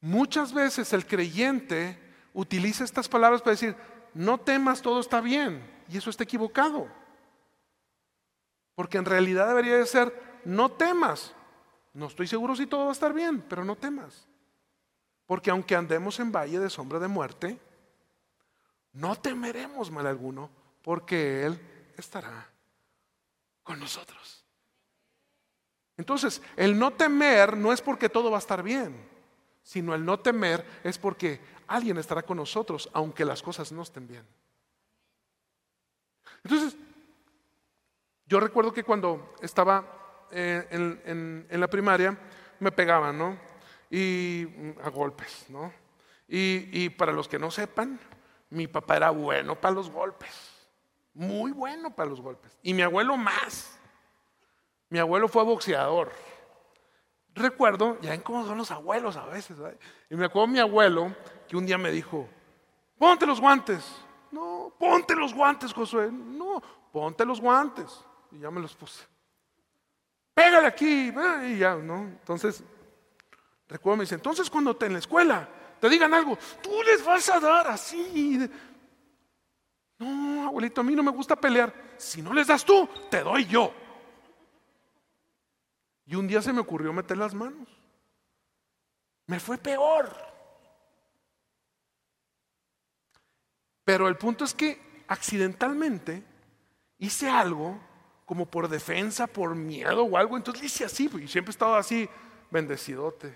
Muchas 0.00 0.52
veces 0.52 0.92
el 0.92 1.04
creyente 1.04 2.00
utiliza 2.32 2.84
estas 2.84 3.08
palabras 3.08 3.42
para 3.42 3.54
decir, 3.54 3.74
no 4.14 4.38
temas, 4.38 4.82
todo 4.82 5.00
está 5.00 5.20
bien. 5.20 5.68
Y 5.88 5.96
eso 5.96 6.10
está 6.10 6.22
equivocado. 6.22 6.86
Porque 8.76 8.98
en 8.98 9.04
realidad 9.04 9.48
debería 9.48 9.78
de 9.78 9.86
ser, 9.86 10.40
no 10.44 10.70
temas. 10.70 11.34
No 11.98 12.06
estoy 12.06 12.26
seguro 12.26 12.54
si 12.54 12.66
todo 12.66 12.84
va 12.84 12.90
a 12.90 12.92
estar 12.92 13.12
bien, 13.12 13.42
pero 13.42 13.64
no 13.64 13.76
temas. 13.76 14.26
Porque 15.26 15.50
aunque 15.50 15.74
andemos 15.74 16.18
en 16.20 16.32
valle 16.32 16.58
de 16.58 16.70
sombra 16.70 16.98
de 16.98 17.08
muerte, 17.08 17.58
no 18.92 19.16
temeremos 19.16 19.90
mal 19.90 20.06
alguno, 20.06 20.50
porque 20.82 21.44
Él 21.44 21.60
estará 21.96 22.48
con 23.62 23.78
nosotros. 23.78 24.44
Entonces, 25.96 26.40
el 26.56 26.78
no 26.78 26.92
temer 26.92 27.56
no 27.56 27.72
es 27.72 27.82
porque 27.82 28.08
todo 28.08 28.30
va 28.30 28.38
a 28.38 28.40
estar 28.40 28.62
bien 28.62 29.18
sino 29.68 29.94
el 29.94 30.02
no 30.02 30.18
temer 30.18 30.64
es 30.82 30.96
porque 30.96 31.42
alguien 31.66 31.98
estará 31.98 32.22
con 32.22 32.38
nosotros 32.38 32.88
aunque 32.94 33.26
las 33.26 33.42
cosas 33.42 33.70
no 33.70 33.82
estén 33.82 34.08
bien. 34.08 34.26
Entonces, 36.42 36.74
yo 38.24 38.40
recuerdo 38.40 38.72
que 38.72 38.82
cuando 38.82 39.34
estaba 39.42 40.07
eh, 40.30 40.66
en, 40.70 41.46
la 41.50 41.68
primaria 41.68 42.16
me 42.60 42.72
pegaban, 42.72 43.16
¿no? 43.16 43.38
Y 43.90 44.46
mm, 44.46 44.70
a 44.82 44.90
golpes, 44.90 45.46
¿no? 45.48 45.72
Y, 46.28 46.90
para 46.90 47.12
los 47.12 47.26
que 47.26 47.38
no 47.38 47.50
sepan, 47.50 47.98
mi 48.50 48.66
papá 48.66 48.96
era 48.96 49.10
bueno 49.10 49.58
para 49.58 49.74
los 49.74 49.90
golpes, 49.90 50.30
muy 51.14 51.52
bueno 51.52 51.94
para 51.94 52.10
los 52.10 52.20
golpes. 52.20 52.58
Y 52.62 52.74
mi 52.74 52.82
abuelo 52.82 53.16
más. 53.16 53.78
Mi 54.90 54.98
abuelo 54.98 55.28
fue 55.28 55.42
boxeador 55.44 56.12
recuerdo, 57.38 57.98
ya 58.00 58.10
ven 58.10 58.20
cómo 58.20 58.44
son 58.44 58.58
los 58.58 58.70
abuelos 58.70 59.16
a 59.16 59.24
veces, 59.26 59.56
y 60.10 60.16
me 60.16 60.26
acuerdo 60.26 60.48
mi 60.48 60.58
abuelo 60.58 61.14
que 61.46 61.56
un 61.56 61.64
día 61.64 61.78
me 61.78 61.90
dijo, 61.90 62.28
ponte 62.98 63.26
los 63.26 63.40
guantes. 63.40 63.84
No, 64.30 64.72
ponte 64.78 65.14
los 65.14 65.32
guantes, 65.32 65.72
Josué. 65.72 66.10
No, 66.12 66.62
ponte 66.92 67.24
los 67.24 67.40
guantes. 67.40 68.04
Y 68.30 68.40
ya 68.40 68.50
me 68.50 68.60
los 68.60 68.74
puse. 68.74 69.04
Pégale 70.38 70.68
aquí. 70.68 71.12
Y 71.46 71.58
ya, 71.58 71.74
¿no? 71.74 72.02
Entonces, 72.02 72.62
recuerdo, 73.68 73.96
me 73.96 74.04
dice, 74.04 74.14
entonces 74.14 74.48
cuando 74.48 74.76
te 74.76 74.86
en 74.86 74.92
la 74.92 75.00
escuela 75.00 75.48
te 75.80 75.88
digan 75.88 76.14
algo, 76.14 76.38
tú 76.62 76.80
les 76.84 77.04
vas 77.04 77.28
a 77.28 77.40
dar 77.40 77.66
así. 77.66 78.48
No, 79.98 80.46
abuelito, 80.46 80.80
a 80.80 80.84
mí 80.84 80.94
no 80.94 81.02
me 81.02 81.10
gusta 81.10 81.34
pelear. 81.34 81.74
Si 81.96 82.22
no 82.22 82.32
les 82.32 82.46
das 82.46 82.64
tú, 82.64 82.88
te 83.10 83.20
doy 83.24 83.46
yo. 83.46 83.74
Y 86.06 86.14
un 86.14 86.28
día 86.28 86.40
se 86.40 86.52
me 86.52 86.60
ocurrió 86.60 86.92
meter 86.92 87.16
las 87.16 87.34
manos. 87.34 87.66
Me 89.26 89.40
fue 89.40 89.58
peor. 89.58 90.08
Pero 93.82 94.06
el 94.06 94.16
punto 94.16 94.44
es 94.44 94.54
que 94.54 95.02
accidentalmente 95.08 96.22
hice 96.98 97.28
algo 97.28 97.87
como 98.28 98.44
por 98.44 98.68
defensa, 98.68 99.26
por 99.26 99.54
miedo 99.54 100.02
o 100.02 100.18
algo. 100.18 100.36
Entonces 100.36 100.60
le 100.60 100.66
hice 100.66 100.84
así, 100.84 101.08
y 101.18 101.26
siempre 101.26 101.48
he 101.48 101.52
estado 101.52 101.76
así, 101.76 102.06
bendecidote. 102.50 103.32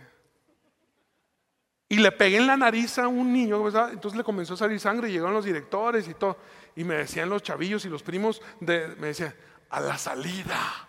Y 1.88 1.96
le 1.96 2.12
pegué 2.12 2.36
en 2.36 2.46
la 2.46 2.58
nariz 2.58 2.98
a 2.98 3.08
un 3.08 3.32
niño, 3.32 3.66
entonces 3.66 4.14
le 4.14 4.22
comenzó 4.22 4.52
a 4.52 4.58
salir 4.58 4.78
sangre 4.78 5.08
y 5.08 5.12
llegaron 5.12 5.32
los 5.32 5.46
directores 5.46 6.06
y 6.08 6.12
todo. 6.12 6.36
Y 6.76 6.84
me 6.84 6.96
decían 6.96 7.30
los 7.30 7.42
chavillos 7.42 7.86
y 7.86 7.88
los 7.88 8.02
primos, 8.02 8.42
de, 8.60 8.88
me 8.98 9.08
decían, 9.08 9.34
a 9.70 9.80
la 9.80 9.96
salida. 9.96 10.86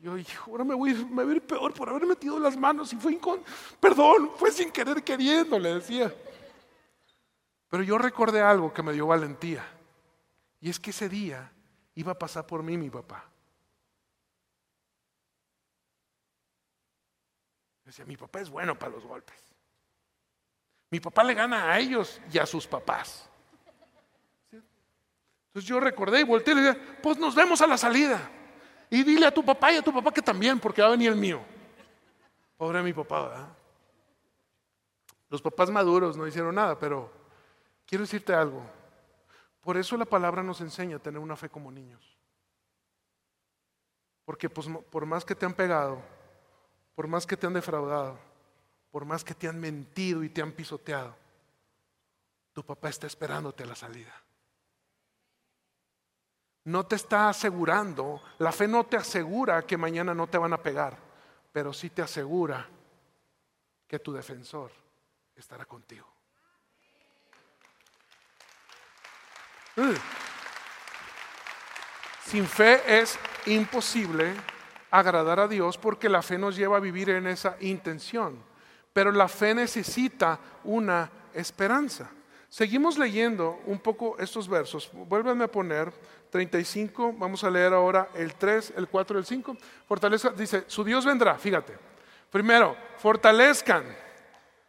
Yo 0.00 0.16
dije, 0.16 0.36
ahora 0.48 0.64
me 0.64 0.74
voy, 0.74 0.90
a 0.90 1.22
ir 1.32 1.42
peor 1.42 1.72
por 1.72 1.88
haber 1.88 2.06
metido 2.06 2.36
las 2.40 2.56
manos 2.56 2.92
y 2.92 2.96
fue 2.96 3.16
con, 3.18 3.40
perdón, 3.78 4.32
fue 4.34 4.50
sin 4.50 4.72
querer 4.72 5.04
queriendo, 5.04 5.56
le 5.56 5.74
decía. 5.74 6.12
Pero 7.68 7.84
yo 7.84 7.96
recordé 7.96 8.40
algo 8.40 8.72
que 8.72 8.82
me 8.82 8.92
dio 8.92 9.06
valentía. 9.06 9.64
Y 10.60 10.68
es 10.68 10.80
que 10.80 10.90
ese 10.90 11.08
día 11.08 11.52
iba 12.00 12.12
a 12.12 12.18
pasar 12.18 12.46
por 12.46 12.62
mí 12.62 12.76
mi 12.76 12.90
papá. 12.90 13.24
Decía, 17.84 18.04
mi 18.04 18.16
papá 18.16 18.40
es 18.40 18.48
bueno 18.48 18.78
para 18.78 18.92
los 18.92 19.04
golpes. 19.04 19.36
Mi 20.90 20.98
papá 20.98 21.22
le 21.24 21.34
gana 21.34 21.70
a 21.70 21.78
ellos 21.78 22.20
y 22.32 22.38
a 22.38 22.46
sus 22.46 22.66
papás. 22.66 23.28
Entonces 24.52 25.68
yo 25.68 25.80
recordé 25.80 26.20
y 26.20 26.24
volteé 26.24 26.54
y 26.54 26.56
le 26.56 26.62
dije, 26.62 26.80
pues 27.02 27.18
nos 27.18 27.34
vemos 27.34 27.60
a 27.60 27.66
la 27.66 27.76
salida. 27.76 28.30
Y 28.88 29.02
dile 29.02 29.26
a 29.26 29.34
tu 29.34 29.44
papá 29.44 29.72
y 29.72 29.76
a 29.76 29.82
tu 29.82 29.92
papá 29.92 30.12
que 30.12 30.22
también, 30.22 30.58
porque 30.58 30.82
va 30.82 30.88
a 30.88 30.92
venir 30.92 31.10
el 31.10 31.16
mío. 31.16 31.40
Pobre 32.56 32.82
mi 32.82 32.92
papá, 32.92 33.28
¿verdad? 33.28 33.48
Los 35.28 35.42
papás 35.42 35.70
maduros 35.70 36.16
no 36.16 36.26
hicieron 36.26 36.54
nada, 36.54 36.78
pero 36.78 37.12
quiero 37.86 38.02
decirte 38.02 38.32
algo. 38.32 38.62
Por 39.60 39.76
eso 39.76 39.96
la 39.96 40.04
palabra 40.04 40.42
nos 40.42 40.60
enseña 40.60 40.96
a 40.96 41.02
tener 41.02 41.20
una 41.20 41.36
fe 41.36 41.48
como 41.48 41.70
niños. 41.70 42.16
Porque 44.24 44.48
pues, 44.48 44.68
por 44.90 45.06
más 45.06 45.24
que 45.24 45.34
te 45.34 45.44
han 45.44 45.54
pegado, 45.54 46.00
por 46.94 47.06
más 47.06 47.26
que 47.26 47.36
te 47.36 47.46
han 47.46 47.52
defraudado, 47.52 48.18
por 48.90 49.04
más 49.04 49.24
que 49.24 49.34
te 49.34 49.48
han 49.48 49.60
mentido 49.60 50.22
y 50.22 50.30
te 50.30 50.42
han 50.42 50.52
pisoteado, 50.52 51.16
tu 52.52 52.64
papá 52.64 52.88
está 52.88 53.06
esperándote 53.06 53.62
a 53.62 53.66
la 53.66 53.74
salida. 53.74 54.12
No 56.64 56.86
te 56.86 56.96
está 56.96 57.28
asegurando, 57.28 58.22
la 58.38 58.52
fe 58.52 58.68
no 58.68 58.84
te 58.84 58.96
asegura 58.96 59.62
que 59.62 59.76
mañana 59.76 60.14
no 60.14 60.26
te 60.26 60.38
van 60.38 60.52
a 60.52 60.62
pegar, 60.62 60.98
pero 61.52 61.72
sí 61.72 61.90
te 61.90 62.02
asegura 62.02 62.68
que 63.86 63.98
tu 63.98 64.12
defensor 64.12 64.70
estará 65.34 65.64
contigo. 65.64 66.06
Sin 72.26 72.46
fe 72.46 73.00
es 73.00 73.18
imposible 73.46 74.34
agradar 74.90 75.40
a 75.40 75.48
Dios 75.48 75.78
porque 75.78 76.08
la 76.08 76.22
fe 76.22 76.38
nos 76.38 76.56
lleva 76.56 76.76
a 76.76 76.80
vivir 76.80 77.10
en 77.10 77.26
esa 77.26 77.56
intención. 77.60 78.42
Pero 78.92 79.12
la 79.12 79.28
fe 79.28 79.54
necesita 79.54 80.38
una 80.64 81.10
esperanza. 81.34 82.10
Seguimos 82.48 82.98
leyendo 82.98 83.60
un 83.66 83.78
poco 83.78 84.16
estos 84.18 84.48
versos. 84.48 84.90
Vuélvanme 84.92 85.44
a 85.44 85.50
poner 85.52 85.92
35, 86.30 87.14
vamos 87.16 87.44
a 87.44 87.50
leer 87.50 87.72
ahora 87.72 88.08
el 88.14 88.34
3, 88.34 88.74
el 88.76 88.88
4 88.88 89.16
y 89.16 89.20
el 89.20 89.26
5. 89.26 89.56
Fortaleza, 89.86 90.30
dice, 90.30 90.64
su 90.66 90.82
Dios 90.82 91.04
vendrá, 91.04 91.38
fíjate. 91.38 91.76
Primero, 92.30 92.76
fortalezcan 92.98 93.84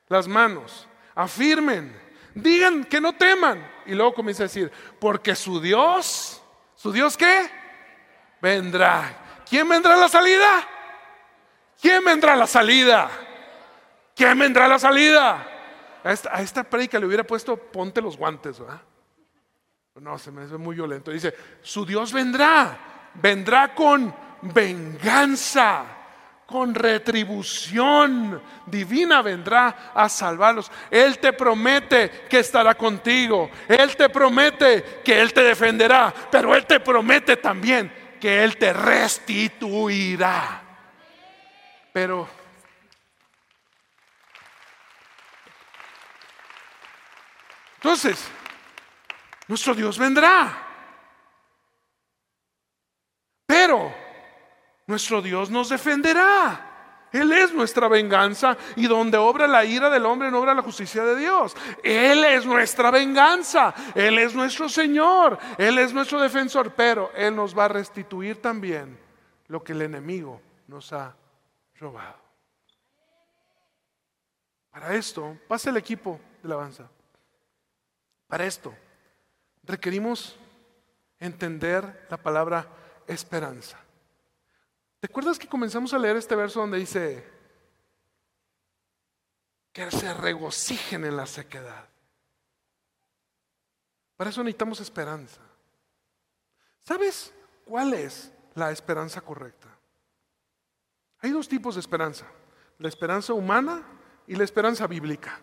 las 0.08 0.28
manos, 0.28 0.88
afirmen, 1.15 1.95
digan 2.36 2.84
que 2.86 3.02
no 3.02 3.13
teman. 3.13 3.65
Y 3.86 3.94
luego 3.94 4.13
comienza 4.13 4.44
a 4.44 4.48
decir, 4.48 4.72
porque 5.00 5.36
su 5.36 5.60
Dios, 5.60 6.41
¿su 6.76 6.91
Dios 6.91 7.17
qué? 7.17 7.50
Vendrá. 8.41 9.44
¿Quién 9.50 9.67
vendrá 9.67 9.96
a 9.96 9.98
la 9.98 10.10
salida? 10.10 10.67
¿Quién 11.82 12.04
vendrá 12.04 12.34
a 12.34 12.38
la 12.38 12.48
salida? 12.48 13.10
¿Quién 14.15 14.38
vendrá 14.38 14.65
a 14.65 14.70
la 14.70 14.80
salida? 14.80 15.48
A 16.04 16.41
esta, 16.41 16.63
predica 16.63 17.00
le 17.00 17.06
hubiera 17.06 17.24
puesto 17.24 17.58
ponte 17.58 18.02
los 18.02 18.17
guantes, 18.17 18.60
¿verdad? 18.60 18.82
No, 19.96 20.17
se 20.17 20.32
me 20.32 20.44
hace 20.44 20.58
muy 20.58 20.76
violento. 20.76 21.12
Dice, 21.12 21.34
su 21.62 21.86
Dios 21.86 22.13
vendrá, 22.13 23.10
vendrá 23.15 23.76
con 23.76 24.15
venganza, 24.41 25.86
con 26.52 26.76
retribución 26.76 28.42
divina 28.66 29.22
vendrá 29.22 29.92
a 29.96 30.10
salvarlos. 30.10 30.72
Él 30.92 31.18
te 31.18 31.34
promete 31.34 32.26
que 32.30 32.40
estará 32.40 32.76
contigo. 32.76 33.50
Él 33.68 33.96
te 33.96 34.10
promete 34.10 35.02
que 35.04 35.20
Él 35.20 35.34
te 35.34 35.42
defenderá. 35.42 36.14
Pero 36.30 36.54
Él 36.54 36.66
te 36.66 36.80
promete 36.80 37.38
también 37.38 37.92
que 38.20 38.44
Él 38.44 38.58
te 38.58 38.74
restituirá. 38.74 40.62
Pero 41.94 42.30
entonces, 47.76 48.30
nuestro 49.48 49.74
Dios 49.74 49.98
vendrá. 49.98 50.68
Pero 53.48 54.01
nuestro 54.91 55.21
Dios 55.21 55.49
nos 55.49 55.69
defenderá. 55.69 56.67
Él 57.12 57.32
es 57.34 57.54
nuestra 57.54 57.88
venganza 57.88 58.58
y 58.75 58.88
donde 58.88 59.17
obra 59.17 59.47
la 59.47 59.65
ira 59.65 59.89
del 59.89 60.06
hombre 60.06 60.32
no 60.32 60.39
obra 60.39 60.54
la 60.54 60.62
justicia 60.62 61.04
de 61.04 61.15
Dios. 61.15 61.56
Él 61.84 62.23
es 62.23 62.45
nuestra 62.45 62.91
venganza, 62.91 63.73
Él 63.95 64.17
es 64.17 64.34
nuestro 64.34 64.69
Señor, 64.69 65.38
Él 65.58 65.77
es 65.77 65.93
nuestro 65.93 66.21
defensor, 66.21 66.73
pero 66.73 67.12
Él 67.15 67.36
nos 67.36 67.58
va 67.58 67.65
a 67.65 67.69
restituir 67.69 68.41
también 68.41 68.97
lo 69.47 69.62
que 69.63 69.73
el 69.73 69.82
enemigo 69.82 70.41
nos 70.67 70.93
ha 70.93 71.15
robado. 71.80 72.21
Para 74.69 74.95
esto, 74.95 75.38
pasa 75.49 75.69
el 75.69 75.77
equipo 75.77 76.19
de 76.41 76.47
alabanza. 76.47 76.89
Para 78.27 78.45
esto, 78.45 78.73
requerimos 79.63 80.38
entender 81.19 82.08
la 82.10 82.15
palabra 82.15 82.65
esperanza. 83.06 83.77
¿Te 85.02 85.08
acuerdas 85.08 85.40
que 85.40 85.48
comenzamos 85.48 85.96
a 85.96 85.98
leer 85.98 86.16
este 86.16 86.36
verso 86.36 86.60
donde 86.60 86.78
dice 86.78 87.28
que 89.74 89.90
se 89.90 90.14
regocijen 90.14 91.04
en 91.06 91.18
la 91.18 91.26
sequedad? 91.26 91.90
Para 94.16 94.30
eso 94.30 94.44
necesitamos 94.44 94.80
esperanza. 94.80 95.42
¿Sabes 96.82 97.34
cuál 97.66 97.96
es 97.96 98.32
la 98.54 98.70
esperanza 98.70 99.22
correcta? 99.22 99.76
Hay 101.18 101.32
dos 101.32 101.50
tipos 101.50 101.74
de 101.74 101.82
esperanza, 101.82 102.28
la 102.78 102.88
esperanza 102.88 103.34
humana 103.34 103.84
y 104.28 104.36
la 104.36 104.44
esperanza 104.44 104.86
bíblica. 104.86 105.42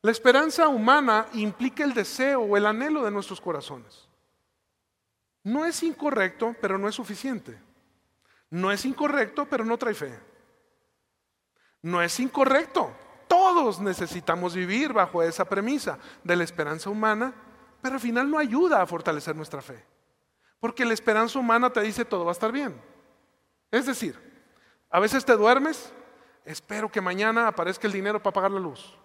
La 0.00 0.10
esperanza 0.10 0.68
humana 0.68 1.26
implica 1.34 1.84
el 1.84 1.92
deseo 1.92 2.40
o 2.40 2.56
el 2.56 2.64
anhelo 2.64 3.04
de 3.04 3.10
nuestros 3.10 3.42
corazones. 3.42 4.08
No 5.42 5.66
es 5.66 5.82
incorrecto, 5.82 6.56
pero 6.62 6.78
no 6.78 6.88
es 6.88 6.94
suficiente. 6.94 7.67
No 8.50 8.72
es 8.72 8.84
incorrecto, 8.84 9.46
pero 9.46 9.64
no 9.64 9.76
trae 9.76 9.94
fe. 9.94 10.18
No 11.82 12.02
es 12.02 12.18
incorrecto. 12.20 12.92
Todos 13.26 13.80
necesitamos 13.80 14.54
vivir 14.54 14.92
bajo 14.92 15.22
esa 15.22 15.44
premisa 15.44 15.98
de 16.24 16.36
la 16.36 16.44
esperanza 16.44 16.88
humana, 16.88 17.34
pero 17.82 17.94
al 17.94 18.00
final 18.00 18.30
no 18.30 18.38
ayuda 18.38 18.80
a 18.80 18.86
fortalecer 18.86 19.36
nuestra 19.36 19.60
fe. 19.60 19.84
Porque 20.60 20.84
la 20.84 20.94
esperanza 20.94 21.38
humana 21.38 21.70
te 21.70 21.80
dice 21.82 22.04
todo 22.04 22.24
va 22.24 22.30
a 22.30 22.32
estar 22.32 22.50
bien. 22.50 22.80
Es 23.70 23.86
decir, 23.86 24.18
a 24.90 24.98
veces 24.98 25.24
te 25.24 25.36
duermes, 25.36 25.92
espero 26.44 26.90
que 26.90 27.00
mañana 27.00 27.46
aparezca 27.46 27.86
el 27.86 27.92
dinero 27.92 28.22
para 28.22 28.32
pagar 28.32 28.50
la 28.50 28.60
luz 28.60 28.96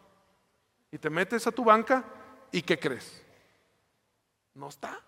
y 0.89 0.97
te 0.97 1.09
metes 1.09 1.45
a 1.45 1.51
tu 1.51 1.63
banca 1.63 2.03
y 2.51 2.61
¿qué 2.61 2.79
crees? 2.79 3.21
No 4.53 4.69
está. 4.69 4.99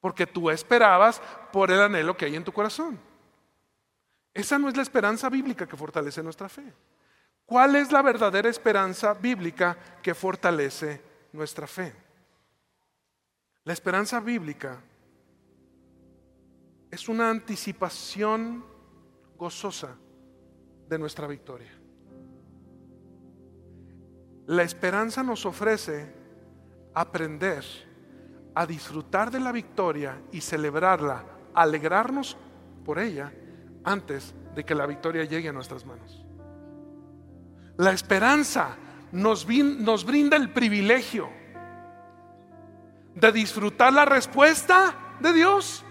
Porque 0.00 0.26
tú 0.26 0.50
esperabas 0.50 1.20
por 1.52 1.70
el 1.70 1.80
anhelo 1.80 2.16
que 2.16 2.26
hay 2.26 2.36
en 2.36 2.44
tu 2.44 2.52
corazón. 2.52 3.00
Esa 4.36 4.58
no 4.58 4.68
es 4.68 4.76
la 4.76 4.82
esperanza 4.82 5.30
bíblica 5.30 5.66
que 5.66 5.78
fortalece 5.78 6.22
nuestra 6.22 6.46
fe. 6.46 6.70
¿Cuál 7.46 7.74
es 7.74 7.90
la 7.90 8.02
verdadera 8.02 8.50
esperanza 8.50 9.14
bíblica 9.14 9.78
que 10.02 10.14
fortalece 10.14 11.00
nuestra 11.32 11.66
fe? 11.66 11.94
La 13.64 13.72
esperanza 13.72 14.20
bíblica 14.20 14.78
es 16.90 17.08
una 17.08 17.30
anticipación 17.30 18.62
gozosa 19.38 19.96
de 20.86 20.98
nuestra 20.98 21.26
victoria. 21.26 21.72
La 24.48 24.64
esperanza 24.64 25.22
nos 25.22 25.46
ofrece 25.46 26.12
aprender 26.92 27.64
a 28.54 28.66
disfrutar 28.66 29.30
de 29.30 29.40
la 29.40 29.50
victoria 29.50 30.20
y 30.30 30.42
celebrarla, 30.42 31.24
alegrarnos 31.54 32.36
por 32.84 32.98
ella 32.98 33.32
antes 33.86 34.34
de 34.54 34.64
que 34.64 34.74
la 34.74 34.84
victoria 34.84 35.24
llegue 35.24 35.48
a 35.48 35.52
nuestras 35.52 35.86
manos. 35.86 36.22
La 37.78 37.92
esperanza 37.92 38.76
nos, 39.12 39.46
brinda 39.46 40.36
el 40.36 40.50
privilegio 40.52 41.30
de 43.14 43.32
disfrutar 43.32 43.92
la 43.92 44.04
respuesta 44.04 45.16
de 45.20 45.32
Dios 45.32 45.84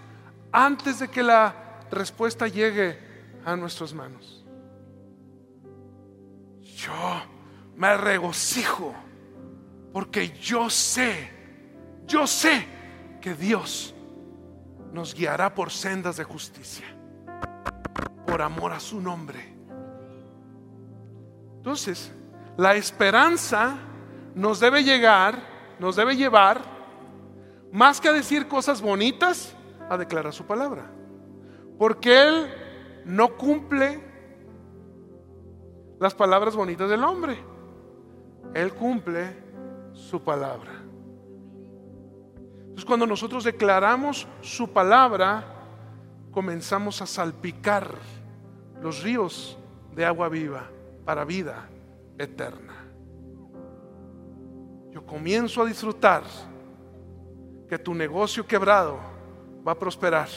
antes 0.51 0.99
de 0.99 1.07
que 1.07 1.23
la 1.23 1.81
respuesta 1.89 2.47
llegue 2.47 2.99
a 3.43 3.55
nuestras 3.55 3.93
manos. 3.93 4.45
Yo 6.61 7.23
me 7.75 7.95
regocijo 7.97 8.93
porque 9.93 10.37
yo 10.39 10.69
sé, 10.69 11.31
yo 12.05 12.27
sé 12.27 12.67
que 13.21 13.33
Dios 13.33 13.95
nos 14.91 15.13
guiará 15.13 15.53
por 15.53 15.71
sendas 15.71 16.17
de 16.17 16.23
justicia, 16.23 16.85
por 18.25 18.41
amor 18.41 18.73
a 18.73 18.79
su 18.79 18.99
nombre. 18.99 19.55
Entonces, 21.57 22.11
la 22.57 22.75
esperanza 22.75 23.77
nos 24.33 24.59
debe 24.59 24.83
llegar, 24.83 25.41
nos 25.79 25.95
debe 25.95 26.15
llevar, 26.15 26.61
más 27.71 27.99
que 27.99 28.09
a 28.09 28.13
decir 28.13 28.47
cosas 28.47 28.81
bonitas, 28.81 29.55
a 29.89 29.97
declarar 29.97 30.33
su 30.33 30.45
palabra. 30.45 30.91
Porque 31.77 32.21
Él 32.21 32.53
no 33.05 33.35
cumple 33.35 34.01
las 35.99 36.13
palabras 36.13 36.55
bonitas 36.55 36.89
del 36.89 37.03
hombre. 37.03 37.37
Él 38.53 38.73
cumple 38.73 39.43
su 39.93 40.23
palabra. 40.23 40.71
Entonces 42.59 42.85
cuando 42.85 43.07
nosotros 43.07 43.43
declaramos 43.43 44.27
su 44.41 44.71
palabra, 44.71 45.54
comenzamos 46.35 47.01
a 47.01 47.05
salpicar 47.05 47.95
los 48.81 49.01
ríos 49.01 49.57
de 49.95 50.03
agua 50.03 50.27
viva 50.27 50.69
para 51.05 51.23
vida 51.23 51.69
eterna. 52.17 52.73
Yo 54.91 55.05
comienzo 55.05 55.61
a 55.61 55.65
disfrutar 55.65 56.23
que 57.69 57.79
tu 57.79 57.93
negocio 57.93 58.45
quebrado 58.45 58.99
va 59.65 59.71
a 59.71 59.79
prosperar 59.79 60.27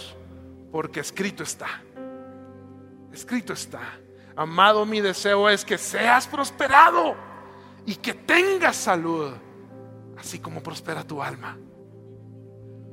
porque 0.71 1.01
escrito 1.01 1.43
está. 1.43 1.83
Escrito 3.13 3.53
está. 3.53 3.81
Amado, 4.37 4.87
mi 4.87 5.01
deseo 5.01 5.49
es 5.49 5.65
que 5.65 5.77
seas 5.77 6.29
prosperado 6.29 7.17
y 7.85 7.97
que 7.97 8.15
tengas 8.15 8.77
salud, 8.77 9.33
así 10.17 10.39
como 10.39 10.63
prospera 10.63 11.03
tu 11.03 11.21
alma. 11.21 11.59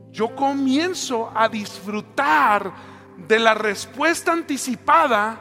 Yo 0.10 0.36
comienzo 0.36 1.32
a 1.36 1.48
disfrutar 1.48 2.95
de 3.18 3.40
la 3.40 3.54
respuesta 3.54 4.32
anticipada 4.32 5.40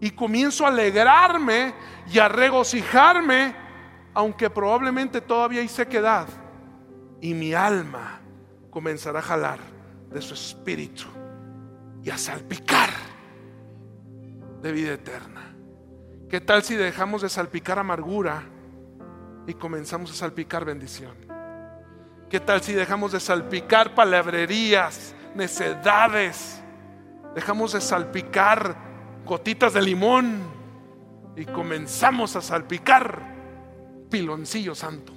y 0.00 0.10
comienzo 0.10 0.64
a 0.64 0.68
alegrarme 0.68 1.74
y 2.12 2.18
a 2.18 2.28
regocijarme, 2.28 3.56
aunque 4.12 4.50
probablemente 4.50 5.20
todavía 5.20 5.60
hay 5.60 5.68
sequedad, 5.68 6.26
y 7.20 7.32
mi 7.32 7.54
alma 7.54 8.20
comenzará 8.70 9.20
a 9.20 9.22
jalar 9.22 9.58
de 10.10 10.20
su 10.20 10.34
espíritu 10.34 11.04
y 12.02 12.10
a 12.10 12.18
salpicar 12.18 12.90
de 14.60 14.72
vida 14.72 14.92
eterna. 14.92 15.54
¿Qué 16.28 16.40
tal 16.40 16.62
si 16.62 16.74
dejamos 16.74 17.22
de 17.22 17.28
salpicar 17.28 17.78
amargura 17.78 18.42
y 19.46 19.54
comenzamos 19.54 20.10
a 20.10 20.14
salpicar 20.14 20.64
bendición? 20.64 21.14
¿Qué 22.28 22.40
tal 22.40 22.62
si 22.62 22.72
dejamos 22.72 23.12
de 23.12 23.20
salpicar 23.20 23.94
palabrerías, 23.94 25.14
necedades? 25.34 26.60
Dejamos 27.34 27.72
de 27.72 27.80
salpicar 27.80 28.76
gotitas 29.24 29.72
de 29.74 29.82
limón 29.82 30.42
y 31.36 31.44
comenzamos 31.44 32.36
a 32.36 32.40
salpicar 32.40 33.34
piloncillo 34.10 34.74
santo, 34.74 35.12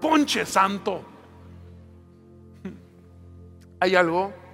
ponche 0.00 0.46
santo. 0.46 1.04
¿Hay 3.80 3.94
algo 3.94 4.46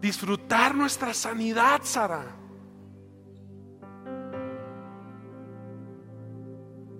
disfrutar 0.00 0.74
nuestra 0.74 1.12
sanidad, 1.12 1.80
Sara. 1.82 2.24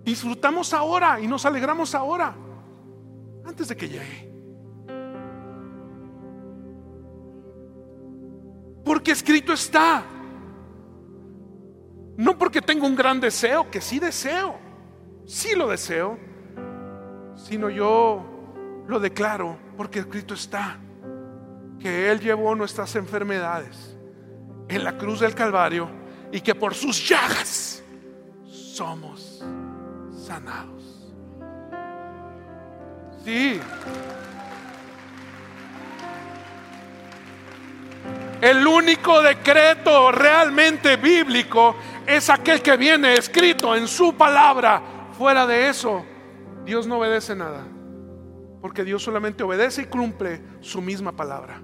Disfrutamos 0.05 0.73
ahora 0.73 1.21
y 1.21 1.27
nos 1.27 1.47
alegramos 1.47 1.95
ahora, 1.95 2.35
antes 3.45 3.69
de 3.69 3.77
que 3.77 3.89
llegue. 3.89 4.30
Porque 8.85 9.13
escrito 9.13 9.53
está. 9.53 10.05
No 12.17 12.37
porque 12.37 12.61
tengo 12.61 12.87
un 12.87 12.97
gran 12.97 13.21
deseo, 13.21 13.71
que 13.71 13.81
sí 13.81 13.99
deseo, 13.99 14.59
sí 15.27 15.55
lo 15.55 15.69
deseo, 15.69 16.19
sino 17.35 17.71
yo 17.71 18.85
lo 18.87 19.01
declaro 19.01 19.57
porque 19.77 20.01
escrito 20.01 20.35
está 20.35 20.79
que 21.79 22.11
Él 22.11 22.21
llevó 22.21 22.55
nuestras 22.55 22.95
enfermedades 22.97 23.97
en 24.69 24.85
la 24.85 24.99
cruz 24.99 25.21
del 25.21 25.35
Calvario 25.35 25.89
y 26.31 26.41
que 26.41 26.55
por 26.55 26.75
sus 26.75 27.09
llagas 27.09 27.83
somos 28.45 29.43
sanados. 30.13 31.15
Sí. 33.25 33.61
El 38.41 38.67
único 38.67 39.21
decreto 39.23 40.13
realmente 40.13 40.97
bíblico 40.97 41.77
es 42.07 42.31
aquel 42.31 42.63
que 42.63 42.77
viene 42.77 43.15
escrito 43.15 43.77
en 43.77 43.87
su 43.87 44.15
palabra. 44.15 44.83
Fuera 45.17 45.47
de 45.47 45.69
eso, 45.69 46.05
Dios 46.65 46.87
no 46.87 46.99
obedece 46.99 47.37
nada. 47.37 47.67
Porque 48.61 48.85
Dios 48.85 49.03
solamente 49.03 49.43
obedece 49.43 49.83
y 49.83 49.87
cumple 49.87 50.41
su 50.61 50.81
misma 50.81 51.13
palabra 51.13 51.61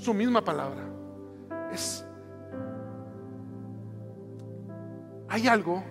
su 0.00 0.14
misma 0.14 0.42
palabra. 0.42 0.82
Es, 1.72 2.04
hay 5.28 5.46
algo 5.46 5.84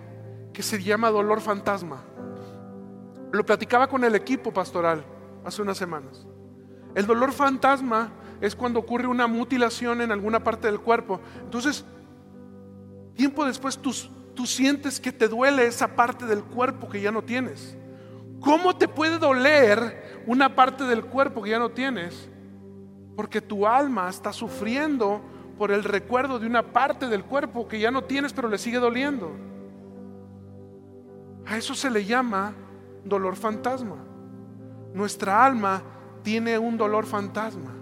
que 0.52 0.62
se 0.62 0.82
llama 0.82 1.10
dolor 1.10 1.40
fantasma. 1.40 2.02
Lo 3.32 3.46
platicaba 3.46 3.86
con 3.86 4.04
el 4.04 4.14
equipo 4.14 4.52
pastoral 4.52 5.04
hace 5.44 5.62
unas 5.62 5.78
semanas. 5.78 6.26
El 6.94 7.06
dolor 7.06 7.32
fantasma 7.32 8.12
es 8.40 8.54
cuando 8.54 8.80
ocurre 8.80 9.06
una 9.06 9.26
mutilación 9.26 10.00
en 10.00 10.12
alguna 10.12 10.42
parte 10.42 10.66
del 10.66 10.80
cuerpo. 10.80 11.20
Entonces, 11.42 11.84
tiempo 13.14 13.44
después 13.44 13.78
tú, 13.78 13.92
sientes 14.46 14.98
que 14.98 15.12
te 15.12 15.28
duele 15.28 15.66
esa 15.66 15.88
parte 15.88 16.24
del 16.24 16.42
cuerpo 16.42 16.88
que 16.88 17.00
ya 17.00 17.12
no 17.12 17.22
tienes. 17.22 17.76
¿Cómo 18.40 18.74
te 18.74 18.88
puede 18.88 19.18
doler 19.18 20.22
una 20.26 20.56
parte 20.56 20.84
del 20.84 21.04
cuerpo 21.04 21.42
que 21.42 21.50
ya 21.50 21.58
no 21.58 21.68
tienes? 21.68 22.30
Porque 23.14 23.42
tu 23.42 23.66
alma 23.66 24.08
está 24.08 24.32
sufriendo 24.32 25.20
por 25.58 25.70
el 25.70 25.84
recuerdo 25.84 26.38
de 26.38 26.46
una 26.46 26.72
parte 26.72 27.06
del 27.06 27.22
cuerpo 27.22 27.68
que 27.68 27.78
ya 27.78 27.90
no 27.90 28.04
tienes 28.04 28.32
pero 28.32 28.48
le 28.48 28.56
sigue 28.56 28.78
doliendo. 28.78 29.30
A 31.46 31.58
eso 31.58 31.74
se 31.74 31.90
le 31.90 32.06
llama 32.06 32.54
dolor 33.04 33.36
fantasma. 33.36 33.96
Nuestra 34.94 35.44
alma 35.44 35.82
tiene 36.22 36.58
un 36.58 36.78
dolor 36.78 37.04
fantasma. 37.04 37.79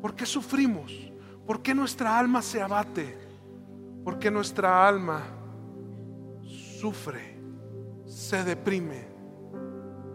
¿Por 0.00 0.14
qué 0.14 0.26
sufrimos? 0.26 0.92
¿Por 1.46 1.62
qué 1.62 1.74
nuestra 1.74 2.18
alma 2.18 2.42
se 2.42 2.60
abate? 2.60 3.18
¿Por 4.04 4.18
qué 4.18 4.30
nuestra 4.30 4.86
alma 4.86 5.22
sufre, 6.80 7.38
se 8.06 8.44
deprime? 8.44 9.08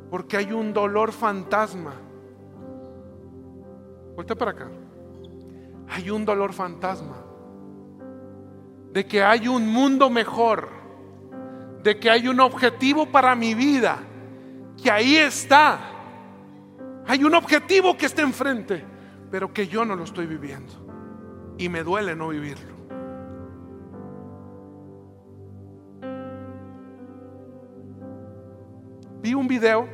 Porque 0.09 0.37
hay 0.37 0.51
un 0.51 0.73
dolor 0.73 1.11
fantasma 1.11 1.93
Vuelta 4.15 4.33
para 4.33 4.51
acá. 4.51 4.69
Hay 5.89 6.09
un 6.09 6.23
dolor 6.23 6.53
fantasma. 6.53 7.17
De 8.91 9.05
que 9.05 9.21
hay 9.21 9.47
un 9.47 9.67
mundo 9.67 10.09
mejor. 10.09 10.69
De 11.83 11.99
que 11.99 12.09
hay 12.09 12.27
un 12.29 12.39
objetivo 12.39 13.05
para 13.05 13.35
mi 13.35 13.53
vida. 13.53 13.97
Que 14.81 14.89
ahí 14.89 15.17
está. 15.17 15.79
Hay 17.05 17.23
un 17.23 17.35
objetivo 17.35 17.97
que 17.97 18.05
está 18.05 18.21
enfrente. 18.21 18.83
Pero 19.31 19.53
que 19.53 19.67
yo 19.67 19.85
no 19.85 19.95
lo 19.95 20.03
estoy 20.03 20.25
viviendo. 20.25 20.73
Y 21.57 21.69
me 21.69 21.83
duele 21.83 22.15
no 22.15 22.29
vivirlo. 22.29 22.75
Vi 29.21 29.33
un 29.33 29.47
video 29.47 29.87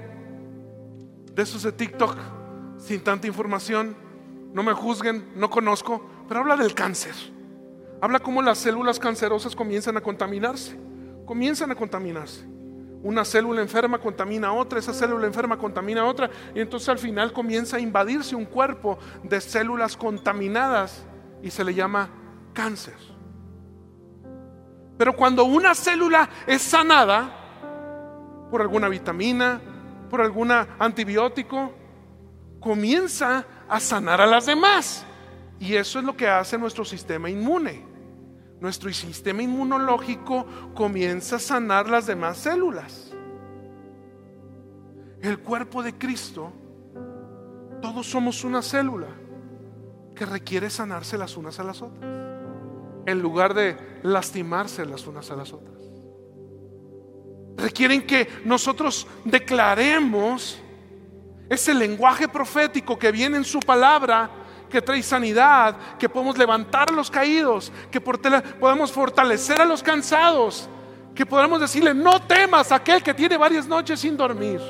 de 1.33 1.41
esos 1.41 1.63
de 1.63 1.71
TikTok 1.71 2.17
sin 2.77 3.01
tanta 3.01 3.27
información 3.27 3.95
no 4.53 4.63
me 4.63 4.73
juzguen, 4.73 5.31
no 5.35 5.49
conozco, 5.49 6.05
pero 6.27 6.41
habla 6.41 6.57
del 6.57 6.73
cáncer. 6.73 7.13
Habla 8.01 8.19
cómo 8.19 8.41
las 8.41 8.57
células 8.57 8.99
cancerosas 8.99 9.55
comienzan 9.55 9.95
a 9.95 10.01
contaminarse, 10.01 10.77
comienzan 11.25 11.71
a 11.71 11.75
contaminarse. 11.75 12.50
Una 13.03 13.25
célula 13.25 13.61
enferma 13.61 13.99
contamina 13.99 14.49
a 14.49 14.53
otra, 14.53 14.79
esa 14.79 14.93
célula 14.93 15.25
enferma 15.25 15.57
contamina 15.57 16.01
a 16.01 16.05
otra, 16.05 16.29
y 16.53 16.59
entonces 16.59 16.87
al 16.89 16.99
final 16.99 17.33
comienza 17.33 17.77
a 17.77 17.79
invadirse 17.79 18.35
un 18.35 18.45
cuerpo 18.45 18.99
de 19.23 19.41
células 19.41 19.97
contaminadas 19.97 21.03
y 21.41 21.49
se 21.49 21.63
le 21.63 21.73
llama 21.73 22.09
cáncer. 22.53 22.95
Pero 24.97 25.15
cuando 25.15 25.45
una 25.45 25.73
célula 25.73 26.29
es 26.45 26.61
sanada 26.61 27.37
por 28.51 28.61
alguna 28.61 28.87
vitamina, 28.87 29.59
por 30.11 30.21
algún 30.21 30.51
antibiótico, 30.51 31.73
comienza 32.59 33.45
a 33.67 33.79
sanar 33.79 34.21
a 34.21 34.27
las 34.27 34.45
demás. 34.45 35.05
Y 35.59 35.75
eso 35.75 35.99
es 35.99 36.05
lo 36.05 36.15
que 36.15 36.27
hace 36.27 36.57
nuestro 36.57 36.85
sistema 36.85 37.29
inmune. 37.29 37.83
Nuestro 38.61 38.93
sistema 38.93 39.41
inmunológico 39.41 40.45
comienza 40.75 41.37
a 41.37 41.39
sanar 41.39 41.89
las 41.89 42.05
demás 42.05 42.37
células. 42.37 43.11
El 45.19 45.39
cuerpo 45.39 45.81
de 45.81 45.97
Cristo, 45.97 46.53
todos 47.81 48.07
somos 48.07 48.43
una 48.43 48.61
célula 48.61 49.07
que 50.15 50.27
requiere 50.27 50.69
sanarse 50.69 51.17
las 51.17 51.35
unas 51.37 51.59
a 51.59 51.63
las 51.63 51.81
otras, 51.81 52.05
en 53.07 53.19
lugar 53.19 53.55
de 53.55 53.75
lastimarse 54.03 54.85
las 54.85 55.07
unas 55.07 55.31
a 55.31 55.35
las 55.35 55.51
otras. 55.53 55.81
Requieren 57.57 58.05
que 58.05 58.27
nosotros 58.45 59.07
declaremos 59.25 60.59
ese 61.49 61.73
lenguaje 61.73 62.27
profético 62.27 62.97
que 62.99 63.11
viene 63.11 63.37
en 63.37 63.43
su 63.43 63.59
palabra, 63.59 64.29
que 64.71 64.81
trae 64.81 65.03
sanidad, 65.03 65.75
que 65.99 66.09
podemos 66.09 66.37
levantar 66.37 66.89
a 66.89 66.93
los 66.93 67.11
caídos, 67.11 67.71
que 67.91 68.01
podemos 68.01 68.91
fortalecer 68.91 69.61
a 69.61 69.65
los 69.65 69.83
cansados, 69.83 70.67
que 71.13 71.25
podamos 71.25 71.59
decirle, 71.59 71.93
no 71.93 72.21
temas 72.21 72.71
a 72.71 72.75
aquel 72.75 73.03
que 73.03 73.13
tiene 73.13 73.37
varias 73.37 73.67
noches 73.67 73.99
sin 73.99 74.17
dormir 74.17 74.61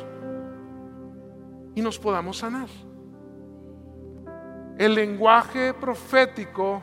y 1.76 1.82
nos 1.82 1.98
podamos 1.98 2.40
sanar. 2.40 2.68
El 4.78 4.96
lenguaje 4.96 5.74
profético 5.74 6.82